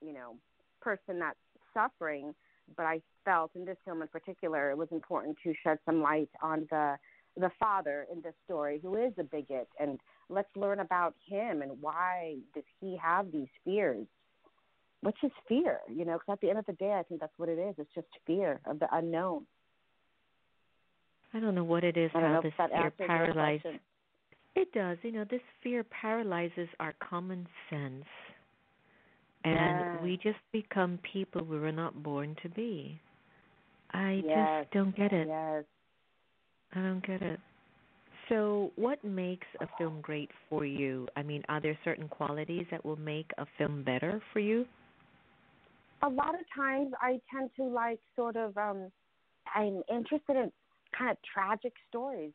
you 0.05 0.13
know, 0.13 0.35
person 0.81 1.19
that's 1.19 1.37
suffering, 1.73 2.33
but 2.77 2.85
I 2.85 3.01
felt 3.25 3.51
in 3.55 3.65
this 3.65 3.77
film 3.83 4.01
in 4.01 4.07
particular, 4.07 4.71
it 4.71 4.77
was 4.77 4.89
important 4.91 5.37
to 5.43 5.53
shed 5.63 5.79
some 5.85 6.01
light 6.01 6.29
on 6.41 6.67
the 6.69 6.97
the 7.37 7.51
father 7.59 8.05
in 8.11 8.21
this 8.21 8.33
story 8.43 8.79
who 8.81 8.95
is 8.97 9.13
a 9.17 9.23
bigot 9.23 9.69
and 9.79 9.99
let's 10.29 10.49
learn 10.55 10.79
about 10.79 11.15
him 11.27 11.61
and 11.61 11.71
why 11.81 12.35
does 12.53 12.63
he 12.79 12.97
have 13.01 13.31
these 13.31 13.47
fears 13.65 14.05
What's 15.01 15.17
his 15.21 15.31
fear, 15.47 15.79
you 15.89 16.03
know, 16.03 16.13
because 16.13 16.33
at 16.33 16.41
the 16.41 16.49
end 16.49 16.59
of 16.59 16.65
the 16.65 16.73
day, 16.73 16.91
I 16.91 17.03
think 17.03 17.21
that's 17.21 17.37
what 17.37 17.47
it 17.47 17.57
is. 17.57 17.75
It's 17.77 17.89
just 17.95 18.07
fear 18.27 18.59
of 18.65 18.79
the 18.79 18.87
unknown. 18.91 19.45
I 21.33 21.39
don't 21.39 21.55
know 21.55 21.63
what 21.63 21.83
it 21.83 21.95
is, 21.95 22.11
how 22.13 22.41
this 22.43 22.53
fear 22.57 22.91
paralyzes. 22.97 23.79
It 24.55 24.73
does. 24.73 24.97
You 25.03 25.11
know, 25.13 25.25
this 25.29 25.41
fear 25.63 25.85
paralyzes 25.85 26.67
our 26.79 26.93
common 26.99 27.47
sense. 27.69 28.03
And 29.45 29.55
yes. 29.55 30.03
we 30.03 30.17
just 30.17 30.39
become 30.51 30.99
people 31.13 31.45
we 31.45 31.59
were 31.59 31.71
not 31.71 32.03
born 32.03 32.35
to 32.43 32.49
be. 32.49 32.99
I 33.93 34.21
yes. 34.25 34.63
just 34.63 34.73
don't 34.73 34.95
get 34.97 35.13
it. 35.13 35.27
Yes. 35.29 35.63
I 36.75 36.81
don't 36.81 37.05
get 37.05 37.21
it. 37.21 37.39
So, 38.29 38.71
what 38.75 39.03
makes 39.03 39.47
a 39.59 39.67
film 39.77 40.01
great 40.01 40.29
for 40.49 40.65
you? 40.65 41.07
I 41.15 41.23
mean, 41.23 41.43
are 41.49 41.59
there 41.59 41.77
certain 41.83 42.07
qualities 42.07 42.65
that 42.71 42.85
will 42.85 42.99
make 42.99 43.31
a 43.37 43.45
film 43.57 43.83
better 43.83 44.21
for 44.31 44.39
you? 44.39 44.65
a 46.01 46.09
lot 46.09 46.33
of 46.35 46.41
times 46.55 46.91
I 47.01 47.19
tend 47.33 47.49
to 47.57 47.63
like 47.63 47.99
sort 48.15 48.35
of 48.35 48.57
um 48.57 48.91
I'm 49.53 49.81
interested 49.89 50.35
in 50.35 50.51
kind 50.97 51.11
of 51.11 51.17
tragic 51.33 51.73
stories. 51.89 52.33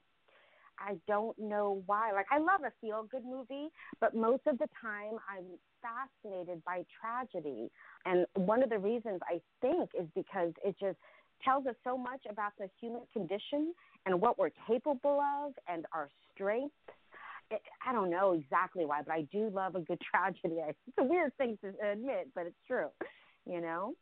I 0.78 0.96
don't 1.06 1.38
know 1.38 1.82
why. 1.86 2.12
Like 2.12 2.26
I 2.32 2.38
love 2.38 2.62
a 2.66 2.72
feel 2.80 3.06
good 3.10 3.24
movie, 3.24 3.68
but 4.00 4.14
most 4.14 4.42
of 4.46 4.58
the 4.58 4.66
time 4.82 5.18
I'm 5.30 5.46
fascinated 5.80 6.62
by 6.64 6.84
tragedy. 7.00 7.70
And 8.04 8.26
one 8.34 8.62
of 8.62 8.70
the 8.70 8.78
reasons 8.78 9.20
I 9.28 9.40
think 9.60 9.90
is 9.98 10.08
because 10.14 10.52
it 10.64 10.74
just 10.80 10.98
tells 11.42 11.66
us 11.66 11.74
so 11.84 11.96
much 11.96 12.20
about 12.28 12.52
the 12.58 12.68
human 12.80 13.02
condition 13.12 13.74
and 14.06 14.20
what 14.20 14.38
we're 14.38 14.50
capable 14.66 15.20
of 15.20 15.52
and 15.68 15.86
our 15.92 16.08
strengths. 16.34 16.74
It, 17.50 17.60
I 17.86 17.92
don't 17.92 18.10
know 18.10 18.32
exactly 18.32 18.84
why, 18.86 19.02
but 19.02 19.12
I 19.12 19.22
do 19.32 19.50
love 19.50 19.74
a 19.74 19.80
good 19.80 20.00
tragedy. 20.10 20.60
It's 20.66 20.98
a 20.98 21.04
weird 21.04 21.36
thing 21.36 21.58
to 21.62 21.72
admit, 21.90 22.28
but 22.34 22.46
it's 22.46 22.56
true 22.66 22.88
you 23.46 23.60
know? 23.60 23.94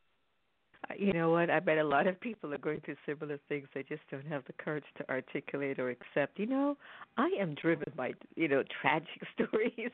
Uh, 0.90 0.94
you 0.98 1.12
know 1.12 1.30
what? 1.30 1.48
I 1.50 1.60
bet 1.60 1.78
a 1.78 1.84
lot 1.84 2.06
of 2.06 2.20
people 2.20 2.52
are 2.52 2.58
going 2.58 2.80
through 2.80 2.96
similar 3.06 3.38
things. 3.48 3.68
They 3.74 3.84
just 3.84 4.02
don't 4.10 4.26
have 4.26 4.44
the 4.46 4.52
courage 4.54 4.84
to 4.98 5.08
articulate 5.08 5.78
or 5.78 5.90
accept. 5.90 6.38
You 6.38 6.46
know, 6.46 6.76
I 7.16 7.30
am 7.38 7.54
driven 7.54 7.92
by 7.96 8.12
you 8.34 8.48
know 8.48 8.64
tragic 8.80 9.08
stories. 9.34 9.92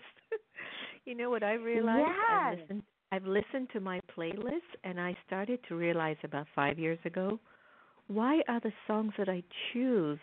you 1.05 1.15
know 1.15 1.29
what 1.31 1.43
I 1.43 1.55
realized? 1.55 2.09
Yes. 2.09 2.27
I've 2.31 2.59
listened, 2.59 2.83
I've 3.11 3.27
listened 3.27 3.69
to 3.73 3.81
my 3.81 4.01
playlist, 4.17 4.71
and 4.85 5.01
I 5.01 5.17
started 5.27 5.61
to 5.69 5.77
realize 5.77 6.17
about 6.25 6.47
five 6.55 6.79
years 6.79 6.99
ago 7.05 7.39
why 8.09 8.41
are 8.49 8.61
the 8.61 8.73
songs 8.87 9.13
that 9.19 9.29
I 9.29 9.43
choose 9.73 10.19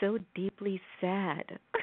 so 0.00 0.18
deeply 0.34 0.80
sad? 1.00 1.58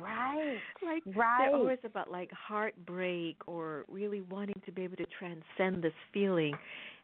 Right. 0.00 0.60
Like 0.84 1.02
right. 1.16 1.48
they're 1.50 1.56
always 1.56 1.78
about 1.84 2.10
like 2.10 2.30
heartbreak 2.30 3.36
or 3.48 3.84
really 3.88 4.20
wanting 4.30 4.60
to 4.64 4.72
be 4.72 4.82
able 4.82 4.96
to 4.96 5.06
transcend 5.18 5.82
this 5.82 5.92
feeling. 6.14 6.56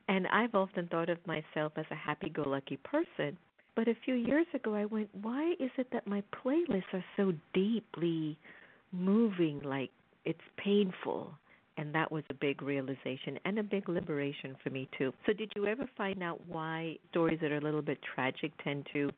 And 0.07 0.29
I've 0.29 0.55
often 0.55 0.87
thought 0.87 1.11
of 1.11 1.19
myself 1.27 1.73
as 1.77 1.85
a 1.91 1.95
happy 1.97 2.29
go 2.31 2.43
lucky 2.43 2.79
person. 2.79 3.37
But 3.75 3.89
a 3.89 3.97
few 4.05 4.15
years 4.15 4.47
ago 4.55 4.75
I 4.75 4.85
went, 4.85 5.11
why 5.21 5.55
is 5.59 5.71
it 5.77 5.89
that 5.93 6.07
my 6.07 6.23
playlists 6.33 6.93
are 6.93 7.05
so 7.17 7.33
deeply 7.53 8.39
moving 8.93 9.61
like 9.65 9.91
it's 10.25 10.39
painful. 10.57 11.35
And 11.77 11.95
that 11.95 12.11
was 12.11 12.23
a 12.31 12.35
big 12.35 12.63
realization 12.63 13.39
and 13.45 13.59
a 13.59 13.63
big 13.63 13.89
liberation 13.89 14.57
for 14.63 14.71
me, 14.71 14.89
too. 14.97 15.13
So, 15.27 15.33
did 15.33 15.51
you 15.57 15.67
ever 15.67 15.89
find 15.97 16.23
out 16.23 16.41
why 16.47 16.99
stories 17.11 17.39
that 17.43 17.51
are 17.51 17.57
a 17.57 17.61
little 17.61 17.83
bit 17.83 17.99
tragic 18.15 18.53
tend 18.63 18.87
to 18.93 19.11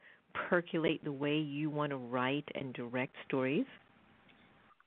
percolate 0.48 1.04
the 1.04 1.12
way 1.12 1.36
you 1.36 1.70
want 1.70 1.90
to 1.90 1.96
write 1.96 2.48
and 2.54 2.72
direct 2.72 3.14
stories? 3.26 3.66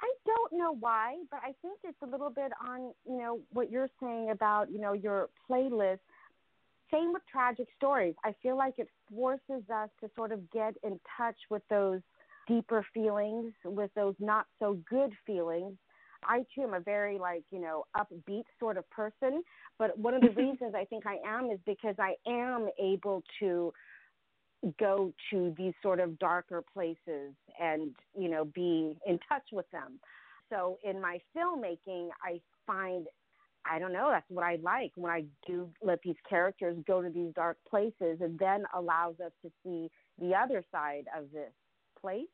I 0.01 0.13
don't 0.25 0.53
know 0.53 0.75
why, 0.79 1.17
but 1.29 1.41
I 1.43 1.53
think 1.62 1.79
it's 1.84 2.01
a 2.01 2.05
little 2.05 2.29
bit 2.29 2.51
on, 2.67 2.93
you 3.05 3.17
know, 3.17 3.39
what 3.51 3.69
you're 3.69 3.89
saying 4.01 4.29
about, 4.32 4.71
you 4.71 4.79
know, 4.79 4.93
your 4.93 5.29
playlist. 5.49 5.99
Same 6.91 7.13
with 7.13 7.21
tragic 7.32 7.67
stories. 7.77 8.15
I 8.23 8.34
feel 8.41 8.58
like 8.58 8.75
it 8.77 8.88
forces 9.13 9.63
us 9.73 9.89
to 10.01 10.10
sort 10.15 10.32
of 10.32 10.49
get 10.51 10.75
in 10.84 10.99
touch 11.17 11.36
with 11.49 11.62
those 11.69 12.01
deeper 12.47 12.86
feelings, 12.93 13.53
with 13.63 13.91
those 13.95 14.15
not 14.19 14.47
so 14.58 14.79
good 14.89 15.12
feelings. 15.25 15.77
I 16.23 16.45
too 16.53 16.63
am 16.63 16.73
a 16.73 16.79
very 16.79 17.17
like, 17.17 17.43
you 17.51 17.60
know, 17.60 17.86
upbeat 17.95 18.43
sort 18.60 18.77
of 18.77 18.89
person, 18.89 19.43
but 19.77 19.97
one 19.97 20.13
of 20.13 20.21
the 20.21 20.29
reasons 20.36 20.73
I 20.75 20.86
think 20.86 21.05
I 21.05 21.17
am 21.25 21.49
is 21.51 21.60
because 21.65 21.95
I 21.99 22.15
am 22.27 22.69
able 22.79 23.23
to 23.39 23.73
go 24.77 25.13
to 25.32 25.55
these 25.58 25.73
sort 25.82 25.99
of 25.99 26.19
darker 26.19 26.62
places 26.73 27.34
and 27.62 27.95
you 28.17 28.29
know 28.29 28.43
be 28.43 28.93
in 29.08 29.17
touch 29.29 29.45
with 29.53 29.69
them. 29.71 29.99
So 30.49 30.79
in 30.84 30.99
my 30.99 31.19
filmmaking 31.36 32.10
i 32.23 32.41
find 32.65 33.08
i 33.65 33.79
don't 33.79 33.93
know 33.93 34.10
that's 34.12 34.29
what 34.29 34.43
i 34.43 34.58
like 34.62 34.91
when 34.95 35.12
i 35.12 35.23
do 35.47 35.69
let 35.82 35.99
these 36.03 36.15
characters 36.27 36.77
go 36.88 37.01
to 37.01 37.10
these 37.10 37.34
dark 37.36 37.58
places 37.69 38.19
and 38.21 38.38
then 38.39 38.63
allows 38.75 39.15
us 39.23 39.32
to 39.43 39.51
see 39.63 39.89
the 40.19 40.34
other 40.34 40.63
side 40.71 41.05
of 41.17 41.32
this 41.32 41.51
place 41.99 42.27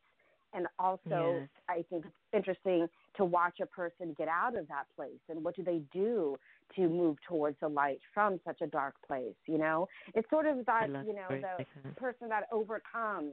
and 0.52 0.66
also 0.78 1.00
Yes. 1.40 1.48
i 1.68 1.84
think 1.90 2.04
it's 2.04 2.14
interesting 2.32 2.88
to 3.16 3.24
watch 3.24 3.60
a 3.60 3.66
person 3.66 4.14
get 4.16 4.28
out 4.28 4.56
of 4.56 4.68
that 4.68 4.86
place 4.94 5.20
and 5.28 5.42
what 5.42 5.56
do 5.56 5.62
they 5.62 5.80
do 5.92 6.36
to 6.74 6.88
move 6.88 7.16
towards 7.28 7.56
the 7.60 7.68
light 7.68 7.98
from 8.12 8.40
such 8.44 8.60
a 8.60 8.66
dark 8.66 8.94
place 9.06 9.34
you 9.46 9.58
know 9.58 9.88
it's 10.14 10.28
sort 10.30 10.46
of 10.46 10.64
that 10.66 10.88
you 10.88 11.14
know 11.14 11.28
the 11.30 11.90
person 11.96 12.28
that 12.28 12.44
overcomes 12.52 13.32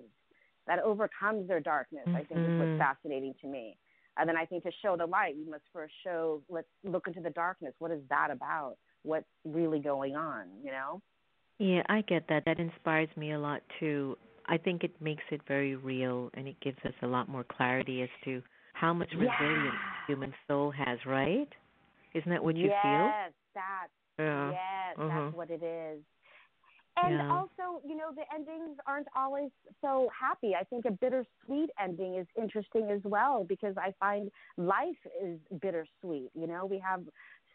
that 0.68 0.80
overcomes 0.80 1.48
their 1.48 1.60
darkness 1.60 2.04
i 2.10 2.24
think 2.24 2.40
is 2.40 2.60
what's 2.60 2.70
mm-hmm. 2.70 2.78
fascinating 2.78 3.34
to 3.42 3.48
me 3.48 3.78
and 4.18 4.28
then 4.28 4.38
i 4.38 4.46
think 4.46 4.64
to 4.64 4.72
show 4.82 4.96
the 4.98 5.06
light 5.06 5.36
you 5.36 5.50
must 5.50 5.64
first 5.74 5.94
show 6.04 6.42
let's 6.50 6.68
look 6.84 7.08
into 7.08 7.22
the 7.22 7.30
darkness 7.32 7.74
what 7.80 7.92
is 7.92 8.02
that 8.10 8.30
about 8.32 8.76
what's 9.04 9.28
really 9.46 9.80
going 9.80 10.16
on 10.16 10.46
you 10.64 10.72
know 10.72 11.02
Yeah, 11.60 11.84
I 11.88 12.02
get 12.02 12.28
that. 12.30 12.44
That 12.46 12.60
inspires 12.60 13.10
me 13.16 13.34
a 13.34 13.40
lot 13.40 13.62
too. 13.80 14.18
I 14.48 14.58
think 14.58 14.84
it 14.84 15.00
makes 15.02 15.24
it 15.32 15.42
very 15.48 15.76
real 15.76 16.30
and 16.34 16.48
it 16.48 16.60
gives 16.62 16.78
us 16.86 16.94
a 17.02 17.08
lot 17.08 17.30
more 17.30 17.44
clarity 17.44 18.02
as 18.02 18.10
to 18.26 18.42
how 18.74 18.94
much 18.94 19.12
resilience 19.14 19.32
Yeah. 19.40 20.06
the 20.08 20.14
human 20.14 20.34
soul 20.48 20.72
has, 20.72 21.00
right? 21.06 21.48
Isn't 22.14 22.30
that 22.30 22.44
what 22.44 22.56
you 22.56 22.70
yes 22.70 23.32
that's? 23.54 23.92
Yeah. 24.20 24.52
Yes, 24.52 24.98
Mhm. 24.98 25.08
that's 25.08 25.36
what 25.36 25.50
it 25.50 25.64
is. 25.64 26.04
And 26.96 27.16
Yeah. 27.16 27.30
also, 27.32 27.82
you 27.88 27.96
know, 27.96 28.12
the 28.12 28.24
endings 28.34 28.78
aren't 28.86 29.08
always 29.16 29.50
so 29.82 30.10
happy. 30.18 30.56
I 30.56 30.64
think 30.66 30.86
a 30.86 30.92
bittersweet 30.92 31.72
ending 31.80 32.16
is 32.16 32.28
interesting 32.36 32.92
as 32.92 33.02
well 33.04 33.44
because 33.44 33.76
I 33.78 33.94
find 34.00 34.32
life 34.58 35.00
is 35.22 35.40
bittersweet. 35.60 36.30
You 36.36 36.48
know, 36.48 36.66
we 36.66 36.78
have 36.80 37.04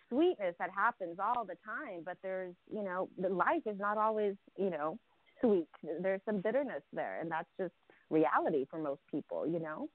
sweetness 0.09 0.57
that 0.59 0.71
happens 0.71 1.19
all 1.21 1.45
the 1.45 1.57
time, 1.65 2.03
but 2.05 2.19
there's, 2.23 2.55
you 2.73 2.83
know, 2.83 3.09
the 3.17 3.29
life 3.29 3.63
is 3.67 3.79
not 3.79 3.97
always, 3.97 4.35
you 4.57 4.71
know, 4.71 4.99
sweet. 5.41 5.69
There's 6.01 6.21
some 6.25 6.41
bitterness 6.41 6.83
there, 6.93 7.21
and 7.21 7.31
that's 7.31 7.49
just 7.59 7.73
reality 8.11 8.67
for 8.71 8.79
most 8.79 9.01
people, 9.11 9.47
you 9.47 9.61
know. 9.61 9.89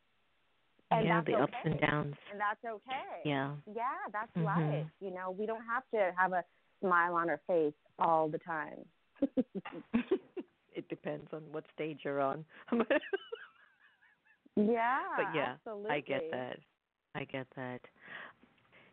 And 0.91 1.05
yeah, 1.05 1.21
the 1.25 1.33
okay. 1.33 1.43
ups 1.43 1.53
and 1.65 1.79
downs. 1.79 2.15
And 2.31 2.39
that's 2.39 2.63
okay. 2.65 3.21
Yeah. 3.25 3.55
Yeah, 3.73 3.97
that's 4.11 4.31
Mhm. 4.37 4.43
life. 4.43 4.87
You 4.99 5.11
know, 5.11 5.31
we 5.31 5.45
don't 5.45 5.65
have 5.65 5.83
to 5.91 6.13
have 6.17 6.33
a 6.33 6.43
smile 6.81 7.15
on 7.15 7.29
our 7.29 7.39
face 7.47 7.73
all 7.97 8.27
the 8.27 8.39
time. 8.39 8.85
it 10.73 10.87
depends 10.89 11.31
on 11.33 11.41
what 11.51 11.65
stage 11.73 11.99
you're 12.03 12.21
on. 12.21 12.45
yeah, 14.55 14.99
but 15.15 15.35
yeah, 15.35 15.55
absolutely. 15.55 15.91
I 15.91 15.99
get 16.01 16.31
that. 16.31 16.59
I 17.15 17.23
get 17.25 17.47
that. 17.55 17.81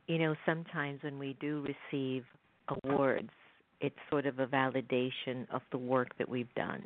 You 0.07 0.19
know, 0.19 0.35
sometimes 0.47 1.03
when 1.03 1.19
we 1.19 1.35
do 1.41 1.67
receive 1.93 2.25
awards, 2.69 3.31
it's 3.81 3.97
sort 4.11 4.27
of 4.27 4.39
a 4.39 4.47
validation 4.47 5.49
of 5.51 5.63
the 5.73 5.79
work 5.79 6.17
that 6.19 6.29
we've 6.29 6.53
done. 6.55 6.83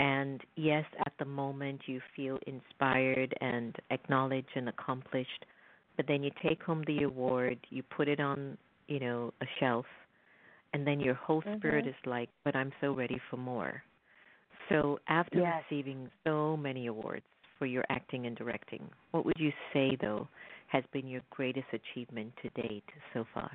And 0.00 0.40
yes, 0.56 0.84
at 1.06 1.12
the 1.18 1.24
moment 1.24 1.82
you 1.86 2.00
feel 2.16 2.38
inspired 2.46 3.34
and 3.40 3.76
acknowledged 3.90 4.48
and 4.56 4.68
accomplished, 4.68 5.46
but 5.96 6.06
then 6.06 6.22
you 6.22 6.30
take 6.42 6.62
home 6.62 6.82
the 6.86 7.04
award, 7.04 7.58
you 7.70 7.82
put 7.82 8.08
it 8.08 8.18
on, 8.18 8.56
you 8.88 8.98
know, 8.98 9.32
a 9.40 9.46
shelf, 9.60 9.86
and 10.72 10.86
then 10.86 10.98
your 10.98 11.14
whole 11.14 11.42
spirit 11.56 11.84
Mhm. 11.84 11.90
is 11.90 12.06
like, 12.06 12.30
but 12.44 12.56
I'm 12.56 12.72
so 12.80 12.92
ready 12.92 13.20
for 13.30 13.36
more. 13.36 13.84
So 14.68 14.98
after 15.08 15.40
Yes. 15.40 15.62
receiving 15.70 16.10
so 16.24 16.56
many 16.56 16.86
awards 16.86 17.26
for 17.58 17.66
your 17.66 17.84
acting 17.90 18.26
and 18.26 18.36
directing, 18.36 18.90
what 19.10 19.24
would 19.24 19.38
you 19.38 19.52
say 19.72 19.96
though 19.96 20.28
has 20.68 20.84
been 20.92 21.06
your 21.06 21.22
greatest 21.30 21.68
achievement 21.72 22.32
to 22.38 22.48
date 22.50 22.88
so 23.12 23.24
far? 23.34 23.50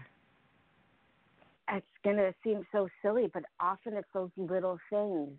It's 1.72 1.86
gonna 2.04 2.34
seem 2.44 2.66
so 2.72 2.88
silly, 3.02 3.30
but 3.34 3.44
often 3.60 3.94
it's 3.94 4.08
those 4.14 4.32
little 4.38 4.80
things. 4.90 5.38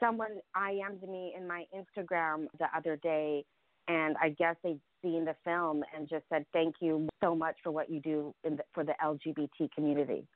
Someone 0.00 0.40
IM'd 0.56 1.02
me 1.02 1.34
in 1.36 1.46
my 1.46 1.64
Instagram 1.74 2.46
the 2.58 2.66
other 2.76 2.96
day, 2.96 3.44
and 3.88 4.16
I 4.20 4.30
guess 4.30 4.56
they'd 4.62 4.80
seen 5.02 5.24
the 5.24 5.36
film 5.44 5.82
and 5.94 6.08
just 6.08 6.24
said, 6.28 6.44
"Thank 6.52 6.76
you 6.80 7.08
so 7.22 7.34
much 7.34 7.56
for 7.62 7.70
what 7.70 7.90
you 7.90 8.00
do 8.00 8.34
in 8.44 8.56
the, 8.56 8.64
for 8.72 8.84
the 8.84 8.94
LGBT 9.02 9.68
community." 9.74 10.26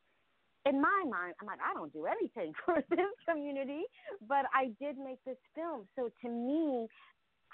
in 0.64 0.80
my 0.80 1.02
mind, 1.08 1.34
I'm 1.40 1.46
like, 1.46 1.58
I 1.58 1.74
don't 1.74 1.92
do 1.92 2.06
anything 2.06 2.52
for 2.64 2.82
this 2.90 3.14
community, 3.28 3.82
but 4.28 4.46
I 4.54 4.70
did 4.80 4.96
make 4.98 5.18
this 5.24 5.36
film. 5.54 5.86
So 5.96 6.10
to 6.22 6.28
me, 6.28 6.86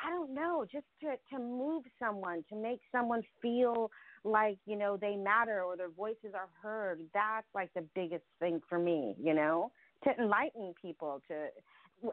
I 0.04 0.10
don't 0.10 0.34
know, 0.34 0.64
just 0.70 0.86
to 1.02 1.16
to 1.32 1.42
move 1.42 1.84
someone, 1.98 2.44
to 2.50 2.56
make 2.56 2.80
someone 2.92 3.22
feel 3.42 3.90
like 4.24 4.58
you 4.66 4.76
know 4.76 4.96
they 4.96 5.16
matter 5.16 5.62
or 5.62 5.76
their 5.76 5.90
voices 5.90 6.34
are 6.34 6.48
heard. 6.62 7.00
That's 7.14 7.46
like 7.54 7.72
the 7.74 7.84
biggest 7.94 8.24
thing 8.40 8.60
for 8.68 8.78
me, 8.78 9.14
you 9.22 9.34
know, 9.34 9.72
to 10.04 10.10
enlighten 10.18 10.74
people. 10.80 11.20
To 11.28 11.48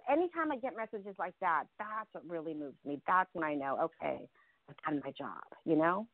anytime 0.09 0.51
I 0.51 0.57
get 0.57 0.73
messages 0.75 1.15
like 1.19 1.35
that, 1.41 1.65
that's 1.77 2.09
what 2.13 2.23
really 2.27 2.53
moves 2.53 2.77
me. 2.85 3.01
That's 3.07 3.29
when 3.33 3.43
I 3.43 3.53
know, 3.53 3.77
okay, 3.83 4.27
I've 4.69 4.77
done 4.85 5.01
my 5.03 5.11
job, 5.11 5.43
you 5.65 5.75
know, 5.75 6.07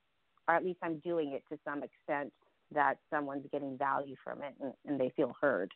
or 0.48 0.56
at 0.56 0.66
least 0.66 0.80
I'm 0.84 1.00
doing 1.00 1.32
it 1.32 1.44
to 1.50 1.60
some 1.64 1.84
extent 1.84 2.34
that 2.74 2.96
someone's 3.10 3.46
getting 3.52 3.78
value 3.78 4.16
from 4.24 4.42
it 4.42 4.56
and, 4.62 4.74
and 4.86 5.00
they 5.00 5.12
feel 5.16 5.34
heard. 5.42 5.72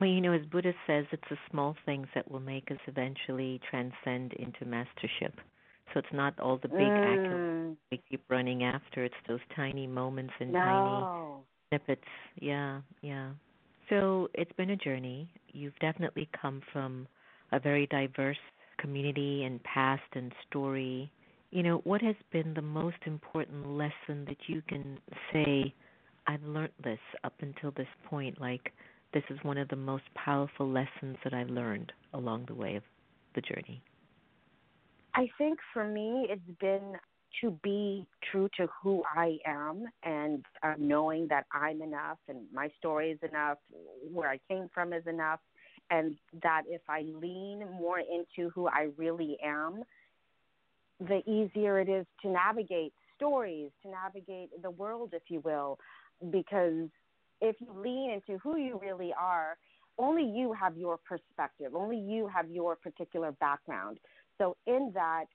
Well, 0.00 0.08
you 0.08 0.20
know, 0.20 0.32
as 0.32 0.46
Buddha 0.46 0.72
says, 0.86 1.06
it's 1.10 1.22
the 1.28 1.36
small 1.50 1.76
things 1.84 2.06
that 2.14 2.30
will 2.30 2.40
make 2.40 2.70
us 2.70 2.78
eventually 2.86 3.60
transcend 3.68 4.32
into 4.34 4.64
mastership. 4.64 5.34
So 5.92 5.98
it's 6.00 6.12
not 6.12 6.38
all 6.38 6.58
the 6.58 6.68
big 6.68 6.92
Mm, 6.94 7.66
we 7.90 8.00
keep 8.10 8.22
running 8.28 8.64
after. 8.64 9.04
It's 9.04 9.14
those 9.26 9.40
tiny 9.56 9.86
moments 9.86 10.34
and 10.40 10.52
tiny 10.54 11.06
snippets. 11.68 12.04
Yeah, 12.40 12.80
yeah. 13.02 13.30
So 13.88 14.28
it's 14.34 14.52
been 14.52 14.70
a 14.70 14.76
journey. 14.76 15.28
You've 15.52 15.78
definitely 15.80 16.28
come 16.40 16.62
from 16.72 17.08
a 17.52 17.58
very 17.58 17.86
diverse 17.86 18.36
community 18.78 19.44
and 19.44 19.62
past 19.64 20.02
and 20.12 20.32
story. 20.48 21.10
You 21.50 21.62
know, 21.62 21.78
what 21.84 22.02
has 22.02 22.16
been 22.30 22.52
the 22.54 22.62
most 22.62 22.98
important 23.06 23.66
lesson 23.66 24.26
that 24.26 24.36
you 24.46 24.62
can 24.68 24.98
say, 25.32 25.72
I've 26.26 26.42
learned 26.42 26.72
this 26.84 26.98
up 27.24 27.34
until 27.40 27.70
this 27.72 27.88
point? 28.08 28.40
Like, 28.40 28.72
this 29.12 29.22
is 29.30 29.38
one 29.42 29.58
of 29.58 29.68
the 29.68 29.76
most 29.76 30.04
powerful 30.14 30.68
lessons 30.68 31.16
that 31.24 31.32
I've 31.32 31.50
learned 31.50 31.92
along 32.12 32.44
the 32.46 32.54
way 32.54 32.76
of 32.76 32.82
the 33.34 33.40
journey. 33.40 33.82
I 35.14 35.28
think 35.38 35.58
for 35.72 35.84
me, 35.84 36.26
it's 36.28 36.58
been 36.60 36.94
to 37.40 37.50
be 37.62 38.06
true 38.30 38.48
to 38.56 38.68
who 38.82 39.02
I 39.14 39.38
am 39.46 39.84
and 40.02 40.44
uh, 40.62 40.74
knowing 40.78 41.28
that 41.28 41.46
I'm 41.52 41.82
enough 41.82 42.18
and 42.28 42.40
my 42.52 42.70
story 42.78 43.10
is 43.10 43.18
enough, 43.28 43.58
where 44.12 44.30
I 44.30 44.38
came 44.48 44.68
from 44.72 44.92
is 44.92 45.06
enough, 45.06 45.40
and 45.90 46.16
that 46.42 46.62
if 46.66 46.82
I 46.88 47.02
lean 47.02 47.64
more 47.78 48.00
into 48.00 48.50
who 48.50 48.68
I 48.68 48.88
really 48.96 49.36
am, 49.44 49.82
the 51.00 51.20
easier 51.30 51.78
it 51.80 51.88
is 51.88 52.06
to 52.22 52.28
navigate 52.28 52.92
stories, 53.16 53.70
to 53.82 53.90
navigate 53.90 54.50
the 54.62 54.70
world, 54.70 55.10
if 55.12 55.22
you 55.28 55.40
will, 55.40 55.78
because 56.30 56.88
if 57.40 57.56
you 57.60 57.72
lean 57.72 58.10
into 58.10 58.38
who 58.38 58.56
you 58.58 58.78
really 58.80 59.12
are, 59.18 59.56
only 59.98 60.24
you 60.24 60.52
have 60.52 60.76
your 60.76 60.98
perspective, 60.98 61.74
only 61.74 61.98
you 61.98 62.28
have 62.28 62.50
your 62.50 62.76
particular 62.76 63.32
background. 63.32 63.98
So, 64.38 64.56
in 64.66 64.92
that, 64.94 65.26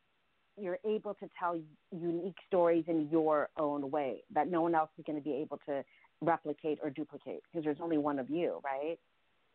you're 0.57 0.79
able 0.85 1.13
to 1.15 1.29
tell 1.39 1.59
unique 1.91 2.35
stories 2.47 2.85
in 2.87 3.09
your 3.11 3.49
own 3.57 3.89
way 3.91 4.23
that 4.33 4.49
no 4.49 4.61
one 4.61 4.75
else 4.75 4.89
is 4.97 5.03
going 5.05 5.17
to 5.17 5.23
be 5.23 5.33
able 5.35 5.59
to 5.67 5.83
replicate 6.21 6.79
or 6.83 6.89
duplicate 6.89 7.41
because 7.43 7.63
there's 7.63 7.81
only 7.81 7.97
one 7.97 8.19
of 8.19 8.29
you, 8.29 8.59
right? 8.63 8.97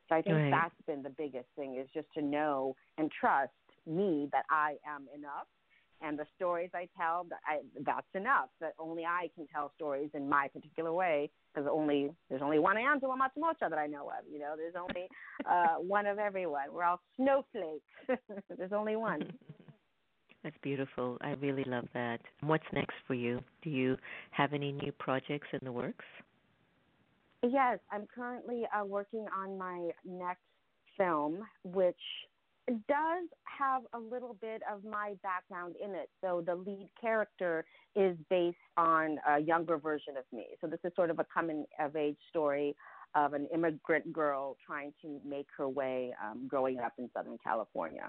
So, 0.09 0.17
I 0.17 0.23
think 0.23 0.45
Right. 0.45 0.51
that's 0.51 0.75
been 0.87 1.03
the 1.03 1.11
biggest 1.11 1.49
thing 1.57 1.77
is 1.77 1.89
just 1.95 2.09
to 2.15 2.23
know 2.23 2.77
and 2.99 3.11
trust 3.11 3.53
me 3.87 4.29
that 4.33 4.45
I 4.51 4.77
am 4.87 5.07
enough 5.15 5.47
and 6.01 6.19
the 6.19 6.27
stories 6.37 6.71
I 6.75 6.89
tell, 6.97 7.27
I, 7.47 7.61
that's 7.85 8.07
enough. 8.15 8.49
That 8.61 8.75
only 8.79 9.05
I 9.05 9.31
can 9.35 9.47
tell 9.47 9.73
stories 9.77 10.11
in 10.15 10.29
my 10.29 10.49
particular 10.49 10.93
way 10.93 11.31
because 11.53 11.69
only 11.73 12.11
there's 12.29 12.43
only 12.43 12.59
one 12.59 12.77
Angela 12.79 13.17
Matemotja 13.17 13.69
that 13.71 13.79
I 13.79 13.87
know 13.87 14.09
of. 14.09 14.25
You 14.31 14.39
know, 14.39 14.55
there's 14.57 14.75
only 14.79 15.09
uh, 15.49 15.75
one 15.81 16.07
of 16.07 16.19
everyone. 16.19 16.73
We're 16.73 16.85
all 16.85 17.01
snowflakes. 17.17 17.85
there's 18.57 18.73
only 18.73 18.97
one. 18.97 19.23
That's 20.45 20.57
beautiful. 20.63 21.19
I 21.21 21.33
really 21.33 21.65
love 21.65 21.87
that. 21.95 22.21
What's 22.41 22.65
next 22.73 22.95
for 23.07 23.15
you? 23.15 23.41
Do 23.63 23.71
you 23.71 23.97
have 24.31 24.53
any 24.53 24.73
new 24.73 24.93
projects 24.93 25.49
in 25.53 25.59
the 25.63 25.73
works? 25.73 26.05
Yes, 27.43 27.79
I'm 27.91 28.07
currently 28.13 28.63
uh, 28.75 28.85
working 28.85 29.27
on 29.37 29.59
my 29.59 29.91
next 30.05 30.43
film, 30.97 31.41
which 31.65 31.97
does 32.87 33.29
have 33.45 33.83
a 33.95 33.99
little 33.99 34.37
bit 34.41 34.63
of 34.71 34.85
my 34.85 35.15
background 35.23 35.75
in 35.83 35.95
it. 35.95 36.11
So 36.21 36.43
the 36.45 36.55
lead 36.55 36.89
character 37.01 37.65
is 37.97 38.17
based 38.31 38.57
on 38.77 39.19
a 39.29 39.41
younger 39.41 39.79
version 39.79 40.17
of 40.17 40.25
me. 40.33 40.47
So 40.61 40.67
this 40.67 40.81
is 40.85 40.93
sort 40.95 41.11
of 41.11 41.19
a 41.19 41.27
coming 41.33 41.65
of 41.81 41.97
age 41.97 42.19
story 42.29 42.77
of 43.15 43.33
an 43.33 43.49
immigrant 43.53 44.13
girl 44.13 44.57
trying 44.65 44.93
to 45.03 45.21
make 45.27 45.47
her 45.57 45.69
way 45.69 46.13
um, 46.23 46.47
growing 46.47 46.79
up 46.79 46.93
in 46.99 47.09
Southern 47.15 47.39
California. 47.43 48.09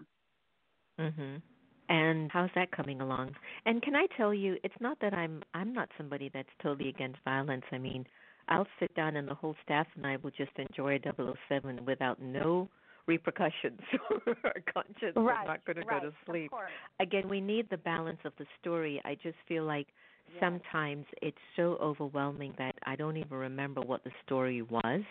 Mhm. 1.00 1.42
And 1.88 2.32
how's 2.32 2.52
that 2.54 2.72
coming 2.72 3.02
along? 3.02 3.36
And 3.66 3.82
can 3.82 3.96
I 3.96 4.06
tell 4.18 4.34
you, 4.34 4.58
it's 4.64 4.80
not 4.80 5.00
that 5.00 5.14
I'm 5.14 5.42
I'm 5.54 5.74
not 5.74 5.90
somebody 5.98 6.30
that's 6.30 6.50
totally 6.62 6.90
against 6.90 7.20
violence. 7.24 7.66
I 7.72 7.80
mean, 7.80 8.06
I'll 8.50 8.68
sit 8.80 8.94
down 8.94 9.16
and 9.16 9.28
the 9.28 9.34
whole 9.34 9.56
staff 9.64 9.88
and 9.96 10.06
I 10.06 10.18
will 10.18 10.32
just 10.32 10.52
enjoy 10.58 11.00
007 11.00 11.86
without 11.86 12.22
no 12.22 12.70
repercussions 13.10 13.82
or 14.28 14.54
conscience. 14.72 15.16
Right, 15.16 15.40
I'm 15.42 15.48
not 15.48 15.66
going 15.66 15.78
to 15.78 15.84
right, 15.84 16.02
go 16.04 16.10
to 16.10 16.16
sleep. 16.28 16.52
Again, 17.00 17.28
we 17.28 17.42
need 17.42 17.68
the 17.70 17.78
balance 17.78 18.20
of 18.24 18.34
the 18.38 18.46
story. 18.62 19.02
I 19.04 19.16
just 19.16 19.38
feel 19.48 19.66
like 19.66 19.88
Yes. 20.32 20.40
sometimes 20.44 21.06
it's 21.24 21.38
so 21.56 21.76
overwhelming 21.82 22.54
that 22.60 22.76
I 22.86 22.96
don't 22.96 23.18
even 23.18 23.36
remember 23.36 23.82
what 23.82 24.04
the 24.04 24.12
story 24.24 24.62
was 24.62 25.02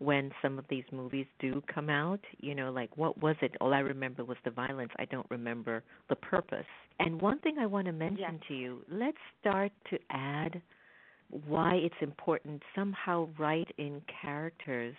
when 0.00 0.30
some 0.42 0.58
of 0.58 0.66
these 0.68 0.84
movies 0.92 1.24
do 1.40 1.62
come 1.74 1.88
out. 1.88 2.20
You 2.40 2.54
know, 2.54 2.70
like 2.70 2.94
what 2.98 3.16
was 3.22 3.36
it? 3.40 3.52
All 3.62 3.72
I 3.72 3.78
remember 3.78 4.22
was 4.22 4.36
the 4.44 4.50
violence. 4.50 4.92
I 4.98 5.06
don't 5.06 5.26
remember 5.30 5.82
the 6.10 6.16
purpose. 6.16 6.66
And 6.98 7.18
one 7.22 7.38
thing 7.38 7.56
I 7.58 7.64
want 7.64 7.86
to 7.86 7.92
mention 7.92 8.18
Yes. 8.18 8.34
to 8.48 8.54
you, 8.54 8.82
let's 8.90 9.16
start 9.40 9.72
to 9.88 9.98
add 10.10 10.60
why 11.46 11.74
it's 11.76 11.94
important 12.02 12.62
somehow 12.74 13.28
write 13.38 13.72
in 13.78 14.02
characters 14.20 14.94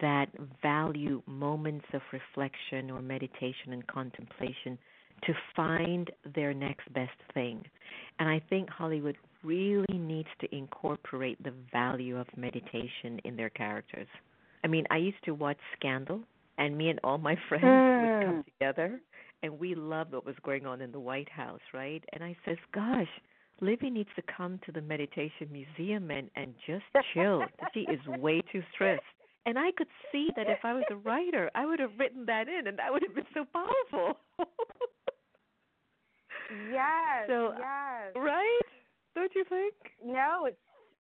that 0.00 0.26
value 0.62 1.22
moments 1.26 1.86
of 1.92 2.02
reflection 2.12 2.90
or 2.90 3.00
meditation 3.00 3.72
and 3.72 3.86
contemplation 3.86 4.78
to 5.24 5.34
find 5.56 6.10
their 6.34 6.54
next 6.54 6.92
best 6.92 7.16
thing. 7.34 7.62
And 8.18 8.28
I 8.28 8.40
think 8.50 8.68
Hollywood 8.70 9.16
really 9.42 9.86
needs 9.98 10.28
to 10.40 10.54
incorporate 10.54 11.42
the 11.42 11.52
value 11.72 12.16
of 12.18 12.26
meditation 12.36 13.20
in 13.24 13.36
their 13.36 13.50
characters. 13.50 14.08
I 14.64 14.68
mean, 14.68 14.84
I 14.90 14.96
used 14.98 15.22
to 15.24 15.32
watch 15.34 15.58
Scandal, 15.76 16.20
and 16.58 16.76
me 16.76 16.90
and 16.90 17.00
all 17.04 17.18
my 17.18 17.36
friends 17.48 17.84
would 18.00 18.10
come 18.24 18.36
Mm. 18.40 18.44
together, 18.44 19.00
and 19.42 19.58
we 19.58 19.74
loved 19.74 20.12
what 20.12 20.24
was 20.26 20.34
going 20.42 20.66
on 20.66 20.80
in 20.80 20.90
the 20.92 21.00
White 21.00 21.28
House, 21.28 21.60
right? 21.72 22.02
And 22.12 22.22
I 22.24 22.36
says, 22.44 22.58
"Gosh, 22.72 23.08
Livy 23.60 23.90
needs 23.90 24.10
to 24.16 24.22
come 24.22 24.58
to 24.66 24.72
the 24.72 24.82
meditation 24.82 25.48
museum 25.52 26.10
and 26.10 26.30
and 26.36 26.54
just 26.66 26.84
chill. 27.14 27.44
she 27.72 27.80
is 27.82 28.04
way 28.06 28.40
too 28.52 28.62
stressed." 28.72 29.02
And 29.46 29.58
I 29.58 29.70
could 29.76 29.88
see 30.12 30.30
that 30.36 30.48
if 30.48 30.58
I 30.64 30.74
was 30.74 30.84
a 30.90 30.96
writer, 30.96 31.50
I 31.54 31.64
would 31.64 31.78
have 31.78 31.92
written 31.98 32.26
that 32.26 32.48
in, 32.48 32.66
and 32.66 32.78
that 32.78 32.92
would 32.92 33.02
have 33.02 33.14
been 33.14 33.26
so 33.34 33.44
powerful. 33.52 34.18
Yes. 36.72 37.26
So, 37.26 37.52
yes. 37.58 38.14
right? 38.16 38.60
Don't 39.14 39.30
you 39.34 39.44
think? 39.48 39.74
No, 40.04 40.46
it's. 40.46 40.56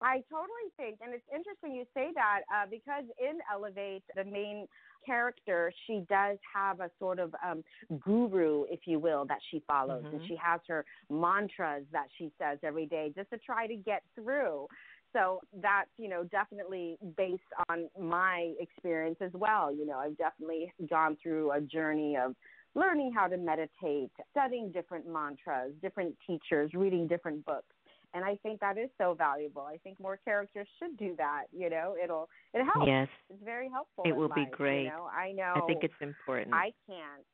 I 0.02 0.22
totally 0.30 0.72
think, 0.78 0.96
and 1.02 1.12
it's 1.12 1.22
interesting 1.30 1.74
you 1.74 1.84
say 1.92 2.08
that 2.14 2.40
uh, 2.52 2.64
because 2.70 3.04
in 3.18 3.38
Elevate, 3.52 4.02
the 4.16 4.24
main 4.24 4.66
character, 5.04 5.70
she 5.86 6.06
does 6.08 6.38
have 6.54 6.80
a 6.80 6.90
sort 6.98 7.18
of 7.18 7.34
um, 7.46 7.62
guru, 8.00 8.64
if 8.70 8.80
you 8.86 8.98
will, 8.98 9.26
that 9.26 9.40
she 9.50 9.62
follows, 9.66 10.04
and 10.10 10.20
Mhm. 10.22 10.26
she 10.26 10.36
has 10.36 10.60
her 10.68 10.86
mantras 11.10 11.84
that 11.92 12.06
she 12.16 12.32
says 12.38 12.58
every 12.62 12.86
day 12.86 13.12
just 13.14 13.28
to 13.28 13.36
try 13.38 13.66
to 13.66 13.76
get 13.76 14.02
through. 14.14 14.66
So 15.12 15.40
that's 15.60 15.90
you 15.98 16.08
know 16.08 16.24
definitely 16.24 16.98
based 17.16 17.42
on 17.68 17.88
my 17.98 18.52
experience 18.60 19.16
as 19.20 19.32
well. 19.34 19.74
You 19.74 19.86
know, 19.86 19.98
I've 19.98 20.16
definitely 20.16 20.72
gone 20.88 21.16
through 21.22 21.52
a 21.52 21.60
journey 21.60 22.16
of 22.16 22.34
learning 22.74 23.12
how 23.14 23.26
to 23.26 23.36
meditate, 23.36 24.10
studying 24.30 24.70
different 24.70 25.06
mantras, 25.06 25.72
different 25.82 26.14
teachers, 26.26 26.70
reading 26.74 27.08
different 27.08 27.44
books. 27.44 27.66
And 28.12 28.24
I 28.24 28.36
think 28.42 28.60
that 28.60 28.76
is 28.76 28.90
so 28.98 29.14
valuable. 29.14 29.62
I 29.62 29.78
think 29.78 30.00
more 30.00 30.18
characters 30.24 30.66
should 30.78 30.96
do 30.96 31.14
that. 31.18 31.44
You 31.52 31.70
know, 31.70 31.94
it'll 32.02 32.28
it 32.54 32.64
helps. 32.64 32.88
Yes. 32.88 33.08
It's 33.28 33.44
very 33.44 33.68
helpful. 33.68 34.04
It 34.06 34.14
will 34.14 34.28
be 34.28 34.46
great. 34.50 34.84
You 34.84 34.90
know, 34.90 35.08
I 35.12 35.32
know. 35.32 35.54
I 35.56 35.60
think 35.66 35.84
it's 35.84 35.94
important. 36.00 36.54
I 36.54 36.72
can't. 36.88 37.24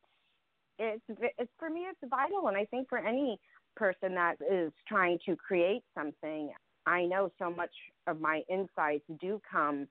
It's 0.78 1.20
it's 1.38 1.50
for 1.58 1.70
me. 1.70 1.86
It's 1.90 2.10
vital, 2.10 2.48
and 2.48 2.56
I 2.56 2.66
think 2.66 2.88
for 2.88 2.98
any 2.98 3.38
person 3.74 4.14
that 4.14 4.36
is 4.50 4.72
trying 4.86 5.18
to 5.26 5.36
create 5.36 5.82
something, 5.94 6.50
I 6.86 7.04
know 7.04 7.30
so 7.38 7.50
much 7.50 7.70
of 8.06 8.20
my 8.20 8.42
insights 8.48 9.04
do 9.20 9.40
come, 9.50 9.88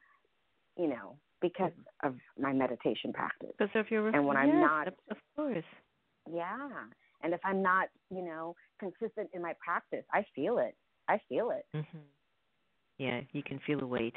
you 0.78 0.88
know, 0.88 1.18
because 1.42 1.72
of 2.04 2.16
my 2.40 2.54
meditation 2.54 3.12
practice. 3.14 3.50
because 3.58 3.76
of 3.76 3.92
your 3.92 4.08
and 4.08 4.26
when 4.26 4.38
I'm 4.38 4.62
not- 4.62 4.88
of, 4.88 5.18
course. 5.36 5.64
Yeah. 6.32 6.70
And 7.22 7.34
if 7.34 7.40
I'm 7.44 7.62
not, 7.62 7.90
you 8.10 8.22
know, 8.22 8.56
consistent 8.80 9.30
in 9.34 9.42
my 9.42 9.54
practice, 9.64 10.06
I 10.14 10.24
feel 10.36 10.58
it. 10.60 10.76
I 11.08 11.20
feel 11.30 11.52
it. 11.52 11.66
hmm 11.74 11.98
Yeah, 12.98 13.22
you 13.34 13.44
can 13.44 13.60
feel 13.60 13.80
the 13.80 13.88
weight. 13.88 14.16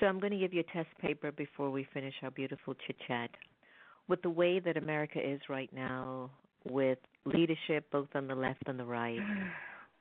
So 0.00 0.06
I'm 0.06 0.20
going 0.20 0.32
to 0.32 0.38
give 0.38 0.52
you 0.52 0.60
a 0.60 0.72
test 0.72 0.88
paper 1.00 1.32
before 1.32 1.70
we 1.70 1.84
finish 1.94 2.14
our 2.22 2.30
beautiful 2.30 2.74
chit 2.86 2.96
chat. 3.06 3.30
With 4.08 4.22
the 4.22 4.30
way 4.30 4.58
that 4.60 4.76
America 4.76 5.18
is 5.18 5.40
right 5.48 5.72
now, 5.72 6.30
with 6.64 6.98
leadership 7.24 7.90
both 7.90 8.08
on 8.14 8.26
the 8.26 8.34
left 8.34 8.62
and 8.66 8.78
the 8.78 8.84
right, 8.84 9.20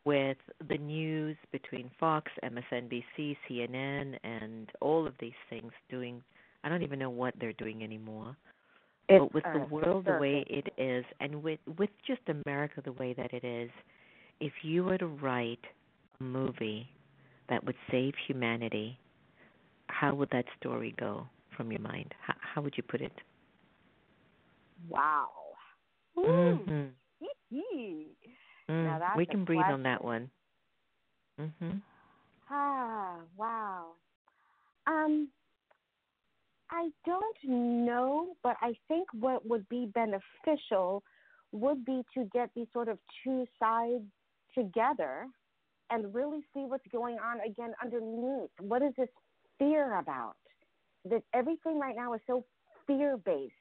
with 0.05 0.37
the 0.69 0.77
news 0.77 1.35
between 1.51 1.91
Fox, 1.99 2.31
MSNBC, 2.43 3.35
CNN, 3.49 4.17
and 4.23 4.69
all 4.79 5.05
of 5.05 5.13
these 5.19 5.33
things 5.49 5.71
doing, 5.89 6.23
I 6.63 6.69
don't 6.69 6.83
even 6.83 6.99
know 6.99 7.09
what 7.09 7.33
they're 7.39 7.53
doing 7.53 7.83
anymore. 7.83 8.35
It's, 9.09 9.19
but 9.19 9.33
with 9.33 9.43
the 9.53 9.61
uh, 9.61 9.65
world 9.65 10.05
the 10.05 10.17
way 10.19 10.45
it 10.49 10.73
is, 10.77 11.05
and 11.21 11.41
with 11.41 11.59
with 11.77 11.89
just 12.05 12.21
America 12.27 12.81
the 12.83 12.91
way 12.93 13.13
that 13.13 13.33
it 13.33 13.43
is, 13.45 13.69
if 14.39 14.51
you 14.63 14.83
were 14.83 14.97
to 14.97 15.07
write 15.07 15.63
a 16.19 16.23
movie 16.23 16.87
that 17.49 17.63
would 17.63 17.75
save 17.89 18.13
humanity, 18.27 18.97
how 19.87 20.13
would 20.13 20.29
that 20.31 20.45
story 20.59 20.93
go 20.99 21.25
from 21.55 21.71
your 21.71 21.81
mind? 21.81 22.13
How, 22.21 22.33
how 22.39 22.61
would 22.61 22.75
you 22.75 22.83
put 22.83 23.01
it? 23.01 23.13
Wow. 24.89 25.29
Mhm. 26.17 26.91
Mm, 28.69 29.15
we 29.15 29.25
can 29.25 29.45
breathe 29.45 29.61
on 29.61 29.83
that 29.83 30.03
one. 30.03 30.29
Mhm. 31.39 31.81
Ah, 32.49 33.19
wow. 33.35 33.95
Um, 34.85 35.29
I 36.69 36.89
don't 37.05 37.37
know, 37.43 38.35
but 38.43 38.57
I 38.61 38.73
think 38.87 39.07
what 39.13 39.45
would 39.45 39.67
be 39.69 39.87
beneficial 39.93 41.03
would 41.51 41.85
be 41.85 42.03
to 42.13 42.25
get 42.33 42.49
these 42.55 42.67
sort 42.73 42.89
of 42.89 42.99
two 43.23 43.45
sides 43.59 44.03
together 44.53 45.27
and 45.89 46.13
really 46.13 46.41
see 46.53 46.65
what's 46.65 46.85
going 46.91 47.17
on 47.19 47.39
again 47.41 47.73
underneath. 47.81 48.49
What 48.59 48.81
is 48.81 48.93
this 48.97 49.09
fear 49.57 49.99
about? 49.99 50.35
That 51.05 51.23
everything 51.33 51.79
right 51.79 51.95
now 51.95 52.13
is 52.13 52.21
so 52.27 52.43
fear 52.85 53.17
based, 53.17 53.53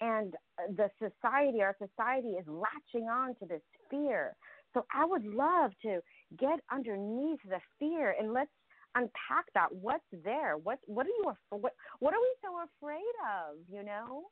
and 0.00 0.34
the 0.76 0.90
society, 0.98 1.62
our 1.62 1.76
society, 1.78 2.30
is 2.30 2.46
latching 2.48 3.08
on 3.08 3.34
to 3.36 3.46
this 3.46 3.62
fear. 3.90 4.34
So 4.74 4.86
I 4.94 5.04
would 5.04 5.24
love 5.24 5.72
to 5.82 6.00
get 6.38 6.60
underneath 6.72 7.40
the 7.48 7.58
fear 7.78 8.14
and 8.18 8.32
let's 8.32 8.50
unpack 8.94 9.46
that. 9.54 9.68
What's 9.72 10.04
there? 10.24 10.56
What 10.56 10.78
what 10.86 11.06
are 11.06 11.10
you 11.10 11.32
what 11.50 11.72
what 11.98 12.14
are 12.14 12.20
we 12.20 12.34
so 12.42 12.56
afraid 12.78 13.14
of? 13.38 13.56
You 13.68 13.84
know, 13.84 14.24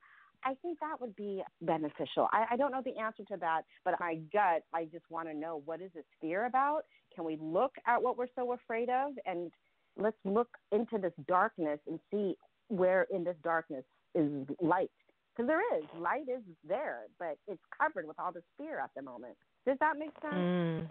I 0.44 0.54
think 0.62 0.78
that 0.80 1.00
would 1.00 1.16
be 1.16 1.42
beneficial. 1.62 2.28
I, 2.32 2.46
I 2.52 2.56
don't 2.56 2.70
know 2.70 2.82
the 2.84 2.98
answer 2.98 3.24
to 3.28 3.36
that, 3.40 3.62
but 3.84 3.94
my 4.00 4.16
gut, 4.32 4.62
I 4.72 4.84
just 4.84 5.04
want 5.10 5.28
to 5.28 5.34
know 5.34 5.62
what 5.64 5.80
is 5.80 5.90
this 5.94 6.04
fear 6.20 6.46
about? 6.46 6.82
Can 7.14 7.24
we 7.24 7.36
look 7.40 7.72
at 7.86 8.00
what 8.02 8.16
we're 8.16 8.28
so 8.36 8.52
afraid 8.52 8.88
of 8.88 9.12
and 9.26 9.50
let's 9.96 10.16
look 10.24 10.48
into 10.72 10.98
this 10.98 11.12
darkness 11.26 11.80
and 11.86 11.98
see 12.10 12.34
where 12.68 13.06
in 13.10 13.24
this 13.24 13.36
darkness 13.42 13.84
is 14.14 14.46
light. 14.60 14.90
Because 15.34 15.48
there 15.48 15.78
is 15.78 15.84
light 15.98 16.28
is 16.28 16.42
there, 16.66 17.02
but 17.18 17.36
it's 17.46 17.62
covered 17.80 18.06
with 18.06 18.18
all 18.18 18.32
this 18.32 18.42
fear 18.56 18.80
at 18.80 18.90
the 18.96 19.02
moment. 19.02 19.36
Does 19.66 19.76
that 19.80 19.98
make 19.98 20.12
sense? 20.22 20.34
Mm, 20.34 20.88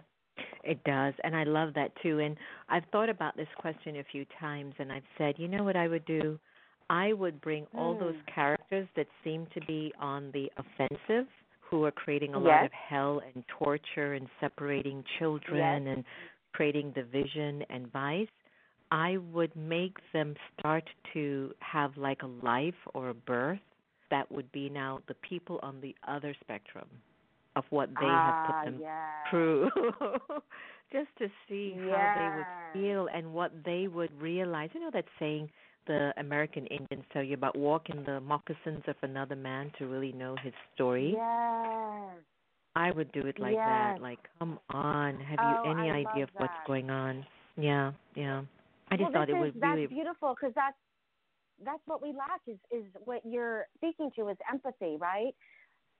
it 0.62 0.82
does, 0.84 1.14
and 1.24 1.34
I 1.34 1.44
love 1.44 1.74
that 1.74 1.92
too. 2.02 2.20
And 2.20 2.36
I've 2.68 2.84
thought 2.92 3.08
about 3.08 3.36
this 3.36 3.48
question 3.58 3.96
a 3.96 4.04
few 4.04 4.24
times, 4.38 4.74
and 4.78 4.92
I've 4.92 5.02
said, 5.16 5.34
you 5.38 5.48
know 5.48 5.64
what 5.64 5.76
I 5.76 5.88
would 5.88 6.04
do? 6.04 6.38
I 6.90 7.12
would 7.12 7.40
bring 7.40 7.66
all 7.74 7.94
those 7.94 8.14
Mm. 8.16 8.26
characters 8.26 8.88
that 8.96 9.08
seem 9.22 9.46
to 9.46 9.60
be 9.66 9.92
on 9.98 10.30
the 10.32 10.50
offensive, 10.56 11.28
who 11.60 11.84
are 11.84 11.90
creating 11.92 12.34
a 12.34 12.38
yes. 12.38 12.46
lot 12.46 12.64
of 12.64 12.72
hell 12.72 13.20
and 13.20 13.46
torture 13.48 14.14
and 14.14 14.28
separating 14.40 15.04
children 15.18 15.86
yes. 15.86 15.96
and 15.96 16.04
creating 16.52 16.92
division 16.92 17.62
and 17.68 17.92
vice, 17.92 18.28
I 18.90 19.18
would 19.18 19.54
make 19.54 19.98
them 20.12 20.34
start 20.58 20.88
to 21.12 21.54
have 21.60 21.96
like 21.98 22.22
a 22.22 22.26
life 22.26 22.86
or 22.94 23.10
a 23.10 23.14
birth 23.14 23.60
that 24.10 24.30
would 24.32 24.50
be 24.52 24.70
now 24.70 25.00
the 25.08 25.14
people 25.14 25.60
on 25.62 25.80
the 25.82 25.94
other 26.06 26.34
spectrum 26.40 26.88
of 27.58 27.64
what 27.70 27.88
they 27.90 28.06
ah, 28.06 28.46
have 28.46 28.46
put 28.46 28.70
them 28.70 28.80
yes. 28.80 29.30
through. 29.30 29.70
Just 30.92 31.08
to 31.18 31.28
see 31.48 31.74
yes. 31.76 31.94
how 31.94 32.14
they 32.16 32.36
would 32.36 32.86
feel 32.86 33.08
and 33.12 33.34
what 33.34 33.52
they 33.64 33.88
would 33.88 34.10
realize. 34.20 34.70
You 34.72 34.80
know 34.80 34.90
that 34.94 35.04
saying 35.18 35.50
the 35.86 36.12
American 36.16 36.66
Indians 36.66 37.04
tell 37.12 37.22
you 37.22 37.34
about 37.34 37.56
walking 37.56 38.04
the 38.06 38.20
moccasins 38.20 38.82
of 38.86 38.96
another 39.02 39.36
man 39.36 39.70
to 39.78 39.86
really 39.86 40.12
know 40.12 40.36
his 40.42 40.54
story. 40.74 41.14
Yes. 41.14 42.22
I 42.76 42.92
would 42.92 43.10
do 43.12 43.20
it 43.26 43.38
like 43.38 43.54
yes. 43.54 43.66
that. 43.66 44.00
Like, 44.00 44.20
come 44.38 44.58
on, 44.70 45.18
have 45.20 45.38
oh, 45.42 45.64
you 45.64 45.78
any 45.78 45.90
I 45.90 46.10
idea 46.10 46.22
of 46.24 46.30
that. 46.34 46.40
what's 46.40 46.66
going 46.66 46.90
on? 46.90 47.26
Yeah, 47.56 47.92
yeah. 48.14 48.42
I 48.90 48.96
just 48.96 49.12
well, 49.12 49.12
thought 49.12 49.30
it 49.30 49.32
is, 49.32 49.40
was 49.40 49.52
really 49.60 49.82
that's 49.82 49.92
beautiful 49.92 50.34
because 50.38 50.54
that's 50.54 50.76
that's 51.64 51.82
what 51.86 52.00
we 52.00 52.12
lack 52.12 52.40
is 52.46 52.56
is 52.70 52.84
what 53.04 53.20
you're 53.24 53.66
speaking 53.76 54.10
to 54.16 54.28
is 54.28 54.36
empathy, 54.50 54.96
right? 54.98 55.34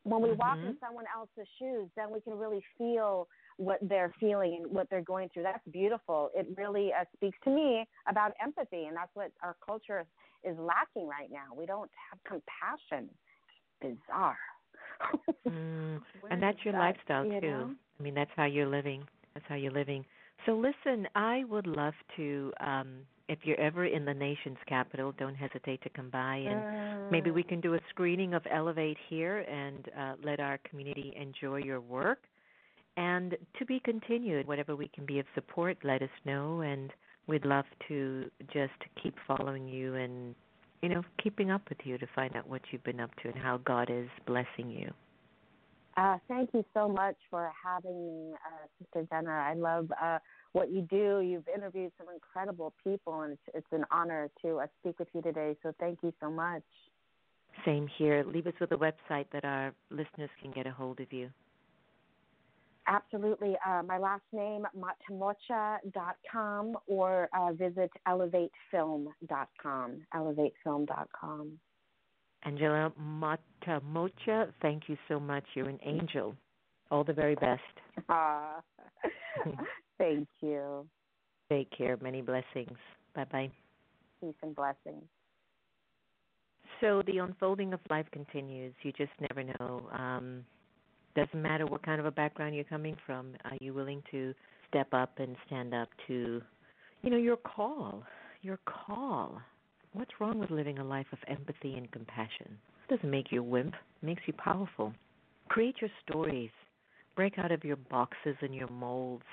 When 0.09 0.23
we 0.23 0.31
mm-hmm. 0.31 0.38
walk 0.38 0.59
in 0.59 0.77
someone 0.81 1.05
else's 1.14 1.49
shoes, 1.59 1.88
then 1.97 2.11
we 2.12 2.21
can 2.21 2.35
really 2.38 2.62
feel 2.77 3.29
what 3.57 3.79
they're 3.83 4.14
feeling 4.21 4.61
and 4.62 4.73
what 4.73 4.88
they're 4.88 5.03
going 5.03 5.29
through. 5.35 5.42
That's 5.42 5.66
beautiful. 5.71 6.31
It 6.35 6.47
really 6.57 6.92
uh, 6.92 7.05
speaks 7.16 7.37
to 7.44 7.51
me 7.51 7.87
about 8.09 8.33
empathy, 8.42 8.85
and 8.85 8.97
that's 8.97 9.11
what 9.14 9.33
our 9.42 9.57
culture 9.64 10.07
is 10.44 10.57
lacking 10.59 11.09
right 11.09 11.31
now. 11.31 11.55
We 11.57 11.66
don't 11.66 11.90
have 12.11 12.18
compassion. 12.25 13.11
It's 13.83 13.99
bizarre. 14.07 14.38
mm, 15.49 16.01
and 16.31 16.42
that's 16.42 16.59
your 16.64 16.73
that, 16.73 16.79
lifestyle 16.79 17.25
you 17.25 17.40
too. 17.40 17.47
Know? 17.51 17.75
I 17.99 18.03
mean, 18.03 18.14
that's 18.14 18.31
how 18.37 18.44
you're 18.44 18.66
living. 18.68 19.05
That's 19.35 19.47
how 19.49 19.57
you're 19.57 19.73
living. 19.73 20.05
So 20.47 20.53
listen, 20.53 21.07
I 21.14 21.44
would 21.49 21.66
love 21.66 21.94
to 22.16 22.53
um 22.61 23.01
if 23.29 23.41
you're 23.43 23.61
ever 23.61 23.85
in 23.85 24.05
the 24.05 24.14
nation's 24.14 24.59
capital, 24.67 25.12
don't 25.19 25.35
hesitate 25.35 25.83
to 25.83 25.91
come 25.91 26.11
by 26.11 26.37
and 26.37 26.61
mm. 26.61 27.11
maybe 27.11 27.31
we 27.31 27.43
can 27.43 27.61
do 27.61 27.75
a 27.75 27.81
screening 27.91 28.35
of 28.35 28.43
Elevate 28.51 28.97
here 29.09 29.38
and 29.41 29.88
uh, 29.99 30.14
let 30.25 30.41
our 30.41 30.59
community 30.69 31.12
enjoy 31.21 31.57
your 31.59 31.81
work. 31.81 32.21
And 32.97 33.37
to 33.59 33.64
be 33.64 33.81
continued, 33.85 34.49
whatever 34.49 34.75
we 34.75 34.88
can 34.88 35.07
be 35.07 35.19
of 35.19 35.27
support, 35.35 35.79
let 35.85 36.03
us 36.03 36.11
know 36.25 36.62
and 36.62 36.91
we'd 37.27 37.45
love 37.45 37.67
to 37.88 38.31
just 38.53 38.73
keep 39.03 39.14
following 39.27 39.69
you 39.69 39.95
and 39.95 40.35
you 40.83 40.88
know, 40.88 41.03
keeping 41.23 41.51
up 41.51 41.62
with 41.69 41.79
you 41.85 41.99
to 41.99 42.07
find 42.14 42.37
out 42.37 42.49
what 42.49 42.62
you've 42.71 42.85
been 42.85 43.01
up 43.01 43.11
to 43.23 43.29
and 43.29 43.38
how 43.38 43.59
God 43.59 43.91
is 43.91 44.09
blessing 44.27 44.71
you. 44.71 44.93
Uh, 45.99 46.17
thank 46.29 46.51
you 46.55 46.65
so 46.75 46.89
much 46.89 47.17
for 47.29 47.51
having 47.65 48.07
me, 48.07 48.33
uh, 48.35 48.67
Sister 48.79 49.05
Jenna. 49.11 49.33
I 49.33 49.55
love 49.55 49.91
uh, 50.01 50.19
what 50.53 50.71
you 50.71 50.83
do. 50.83 51.21
You've 51.21 51.49
interviewed 51.53 51.91
some 51.99 52.07
incredible 52.15 52.73
people, 52.85 53.23
and 53.23 53.33
it's, 53.33 53.43
it's 53.53 53.67
an 53.73 53.85
honor 53.91 54.31
to 54.43 54.61
uh, 54.61 54.67
speak 54.81 55.01
with 55.01 55.09
you 55.13 55.23
today. 55.23 55.57
So 55.61 55.75
thank 55.81 55.99
you 56.05 56.13
so 56.21 56.31
much. 56.31 56.63
Same 57.65 57.89
here. 57.99 58.25
Leave 58.25 58.47
us 58.47 58.53
with 58.61 58.71
a 58.71 58.77
website 58.77 59.27
that 59.33 59.45
our 59.45 59.75
listeners 59.91 60.31
can 60.41 60.53
get 60.53 60.69
a 60.69 60.71
hold 60.71 61.01
of 61.01 61.13
you. 61.13 61.31
Absolutely. 62.87 63.57
Uh, 63.67 63.83
my 63.83 63.99
last 63.99 64.23
name, 64.33 64.67
matemotja.com, 65.11 66.77
or 66.87 67.29
uh, 67.37 67.53
visit 67.55 67.91
elevatefilm.com. 68.07 70.03
Elevatefilm.com. 70.15 71.59
Angela 72.44 72.92
Matemotja, 73.01 74.53
thank 74.62 74.88
you 74.88 74.96
so 75.09 75.18
much. 75.18 75.44
You're 75.55 75.68
an 75.68 75.81
angel. 75.83 76.35
All 76.90 77.05
the 77.05 77.12
very 77.12 77.35
best. 77.35 77.62
Ah, 78.09 78.61
thank 79.98 80.29
you. 80.40 80.87
Take 81.51 81.68
care. 81.77 81.98
Many 82.01 82.22
blessings. 82.22 82.79
Bye 83.12 83.24
bye. 83.24 83.51
Peace 84.20 84.35
and 84.40 84.55
blessings. 84.55 85.03
So 86.81 87.03
the 87.07 87.18
unfolding 87.18 87.72
of 87.72 87.81
life 87.90 88.07
continues. 88.12 88.72
You 88.83 88.92
just 88.92 89.11
never 89.29 89.42
know. 89.59 89.88
Um, 89.92 90.44
doesn't 91.16 91.42
matter 91.42 91.66
what 91.66 91.83
kind 91.85 91.98
of 91.98 92.07
a 92.07 92.11
background 92.11 92.55
you're 92.55 92.64
coming 92.64 92.96
from. 93.05 93.35
Are 93.44 93.57
you 93.61 93.74
willing 93.74 94.03
to 94.12 94.33
step 94.68 94.88
up 94.92 95.18
and 95.18 95.35
stand 95.46 95.74
up 95.74 95.88
to, 96.07 96.40
you 97.03 97.11
know, 97.11 97.16
your 97.16 97.37
call? 97.37 98.05
Your 98.42 98.61
call. 98.64 99.40
What's 99.99 100.21
wrong 100.21 100.39
with 100.39 100.53
living 100.53 100.79
a 100.79 100.85
life 100.85 101.09
of 101.11 101.19
empathy 101.27 101.75
and 101.75 101.91
compassion? 101.91 102.57
It 102.89 102.95
doesn't 102.95 103.11
make 103.11 103.33
you 103.33 103.41
a 103.41 103.43
wimp. 103.43 103.75
It 103.75 104.07
makes 104.07 104.23
you 104.27 104.33
powerful. 104.33 104.93
Create 105.49 105.75
your 105.81 105.91
stories. 106.09 106.53
Break 107.17 107.37
out 107.37 107.51
of 107.51 107.65
your 107.65 107.75
boxes 107.75 108.37
and 108.41 108.55
your 108.55 108.69
molds. 108.69 109.25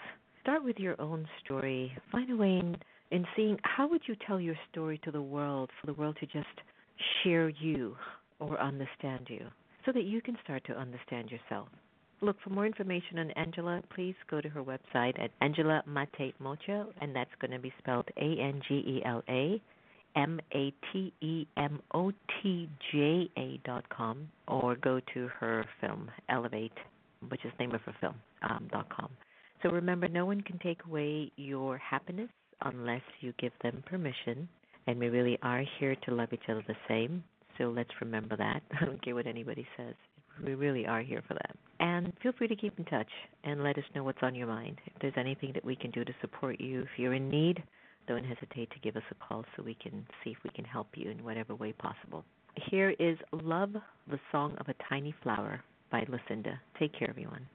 Start 0.41 0.63
with 0.63 0.79
your 0.79 0.99
own 0.99 1.27
story. 1.43 1.95
Find 2.11 2.31
a 2.31 2.35
way 2.35 2.57
in, 2.57 2.75
in 3.11 3.27
seeing 3.35 3.59
how 3.61 3.87
would 3.87 4.01
you 4.07 4.15
tell 4.25 4.39
your 4.39 4.55
story 4.71 4.99
to 5.03 5.11
the 5.11 5.21
world 5.21 5.69
for 5.79 5.85
the 5.85 5.93
world 5.93 6.17
to 6.19 6.25
just 6.25 6.47
share 7.23 7.49
you 7.49 7.95
or 8.39 8.59
understand 8.59 9.27
you 9.29 9.45
so 9.85 9.91
that 9.91 10.05
you 10.05 10.19
can 10.19 10.35
start 10.43 10.65
to 10.65 10.73
understand 10.73 11.29
yourself. 11.29 11.67
Look, 12.21 12.37
for 12.43 12.49
more 12.49 12.65
information 12.65 13.19
on 13.19 13.29
Angela, 13.31 13.83
please 13.93 14.15
go 14.31 14.41
to 14.41 14.49
her 14.49 14.63
website 14.63 15.21
at 15.23 15.29
Angela 15.41 15.83
Matemotja, 15.87 16.87
and 17.01 17.15
that's 17.15 17.29
going 17.39 17.51
to 17.51 17.59
be 17.59 17.71
spelled 17.77 18.09
A 18.17 18.41
N 18.41 18.61
G 18.67 18.73
E 18.73 19.03
L 19.05 19.21
A 19.29 19.61
M 20.15 20.39
A 20.53 20.73
T 20.91 21.13
E 21.21 21.45
M 21.57 21.81
O 21.93 22.11
T 22.41 22.69
J 22.91 23.29
A 23.37 23.59
dot 23.65 23.87
com, 23.89 24.29
or 24.47 24.75
go 24.75 24.99
to 25.13 25.27
her 25.39 25.65
film, 25.81 26.09
Elevate, 26.29 26.71
which 27.29 27.43
is 27.45 27.51
the 27.57 27.65
name 27.65 27.75
of 27.75 27.81
her 27.81 27.95
film, 27.99 28.15
um, 28.49 28.67
dot 28.71 28.87
com. 28.89 29.09
So 29.63 29.69
remember, 29.69 30.07
no 30.07 30.25
one 30.25 30.41
can 30.41 30.59
take 30.59 30.85
away 30.85 31.31
your 31.37 31.77
happiness 31.77 32.29
unless 32.61 33.01
you 33.21 33.33
give 33.39 33.51
them 33.61 33.83
permission, 33.85 34.47
and 34.87 34.99
we 34.99 35.09
really 35.09 35.37
are 35.41 35.63
here 35.79 35.95
to 36.05 36.13
love 36.13 36.29
each 36.33 36.49
other 36.49 36.63
the 36.67 36.75
same. 36.87 37.23
So 37.57 37.65
let's 37.65 37.89
remember 38.01 38.35
that. 38.37 38.61
I 38.81 38.85
don't 38.85 39.03
care 39.03 39.15
what 39.15 39.27
anybody 39.27 39.67
says. 39.77 39.95
We 40.45 40.55
really 40.55 40.85
are 40.85 41.01
here 41.01 41.23
for 41.27 41.33
that. 41.33 41.55
And 41.79 42.11
feel 42.21 42.33
free 42.37 42.47
to 42.47 42.55
keep 42.55 42.77
in 42.77 42.85
touch 42.85 43.07
and 43.43 43.63
let 43.63 43.77
us 43.77 43.83
know 43.95 44.03
what's 44.03 44.21
on 44.21 44.35
your 44.35 44.47
mind. 44.47 44.77
If 44.85 44.93
there's 45.01 45.13
anything 45.17 45.51
that 45.53 45.63
we 45.63 45.75
can 45.75 45.91
do 45.91 46.03
to 46.03 46.13
support 46.21 46.59
you, 46.59 46.81
if 46.81 46.89
you're 46.97 47.13
in 47.13 47.29
need, 47.29 47.63
don't 48.07 48.23
hesitate 48.23 48.71
to 48.71 48.79
give 48.79 48.95
us 48.95 49.03
a 49.11 49.15
call 49.15 49.45
so 49.55 49.63
we 49.63 49.75
can 49.75 50.05
see 50.23 50.31
if 50.31 50.37
we 50.43 50.49
can 50.51 50.65
help 50.65 50.87
you 50.95 51.09
in 51.09 51.23
whatever 51.23 51.55
way 51.55 51.73
possible. 51.73 52.23
Here 52.69 52.91
is 52.99 53.17
Love, 53.31 53.73
the 54.09 54.19
Song 54.31 54.55
of 54.59 54.67
a 54.69 54.75
Tiny 54.89 55.13
Flower 55.23 55.63
by 55.91 56.05
Lucinda. 56.07 56.59
Take 56.79 56.97
care, 56.97 57.09
everyone. 57.09 57.47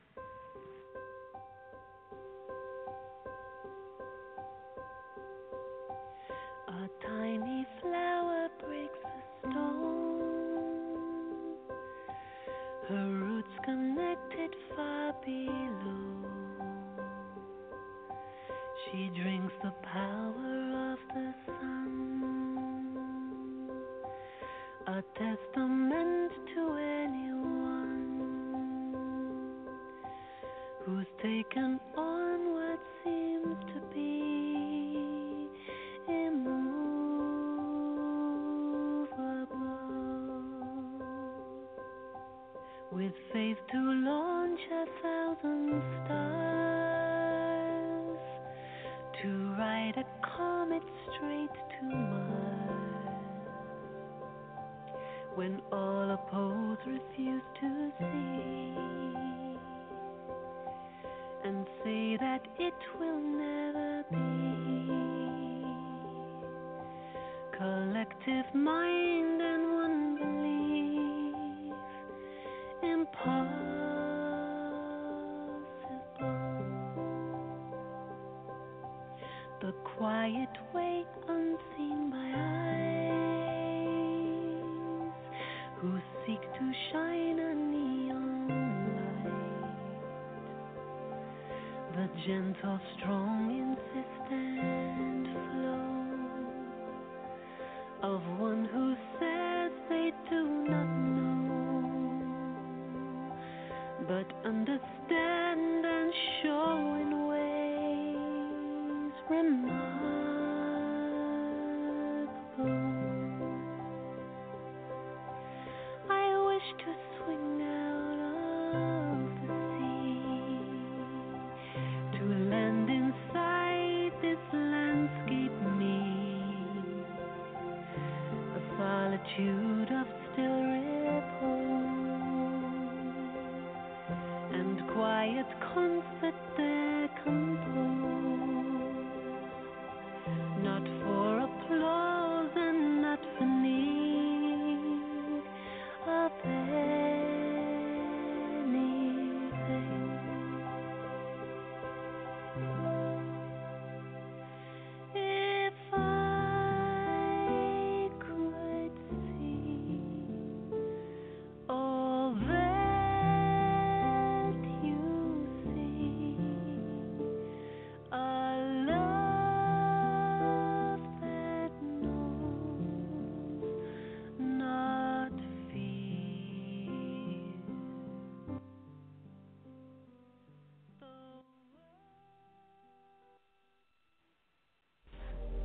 And 69.02 69.74
one 69.74 70.16
belief, 70.18 71.74
impossible. 72.82 73.69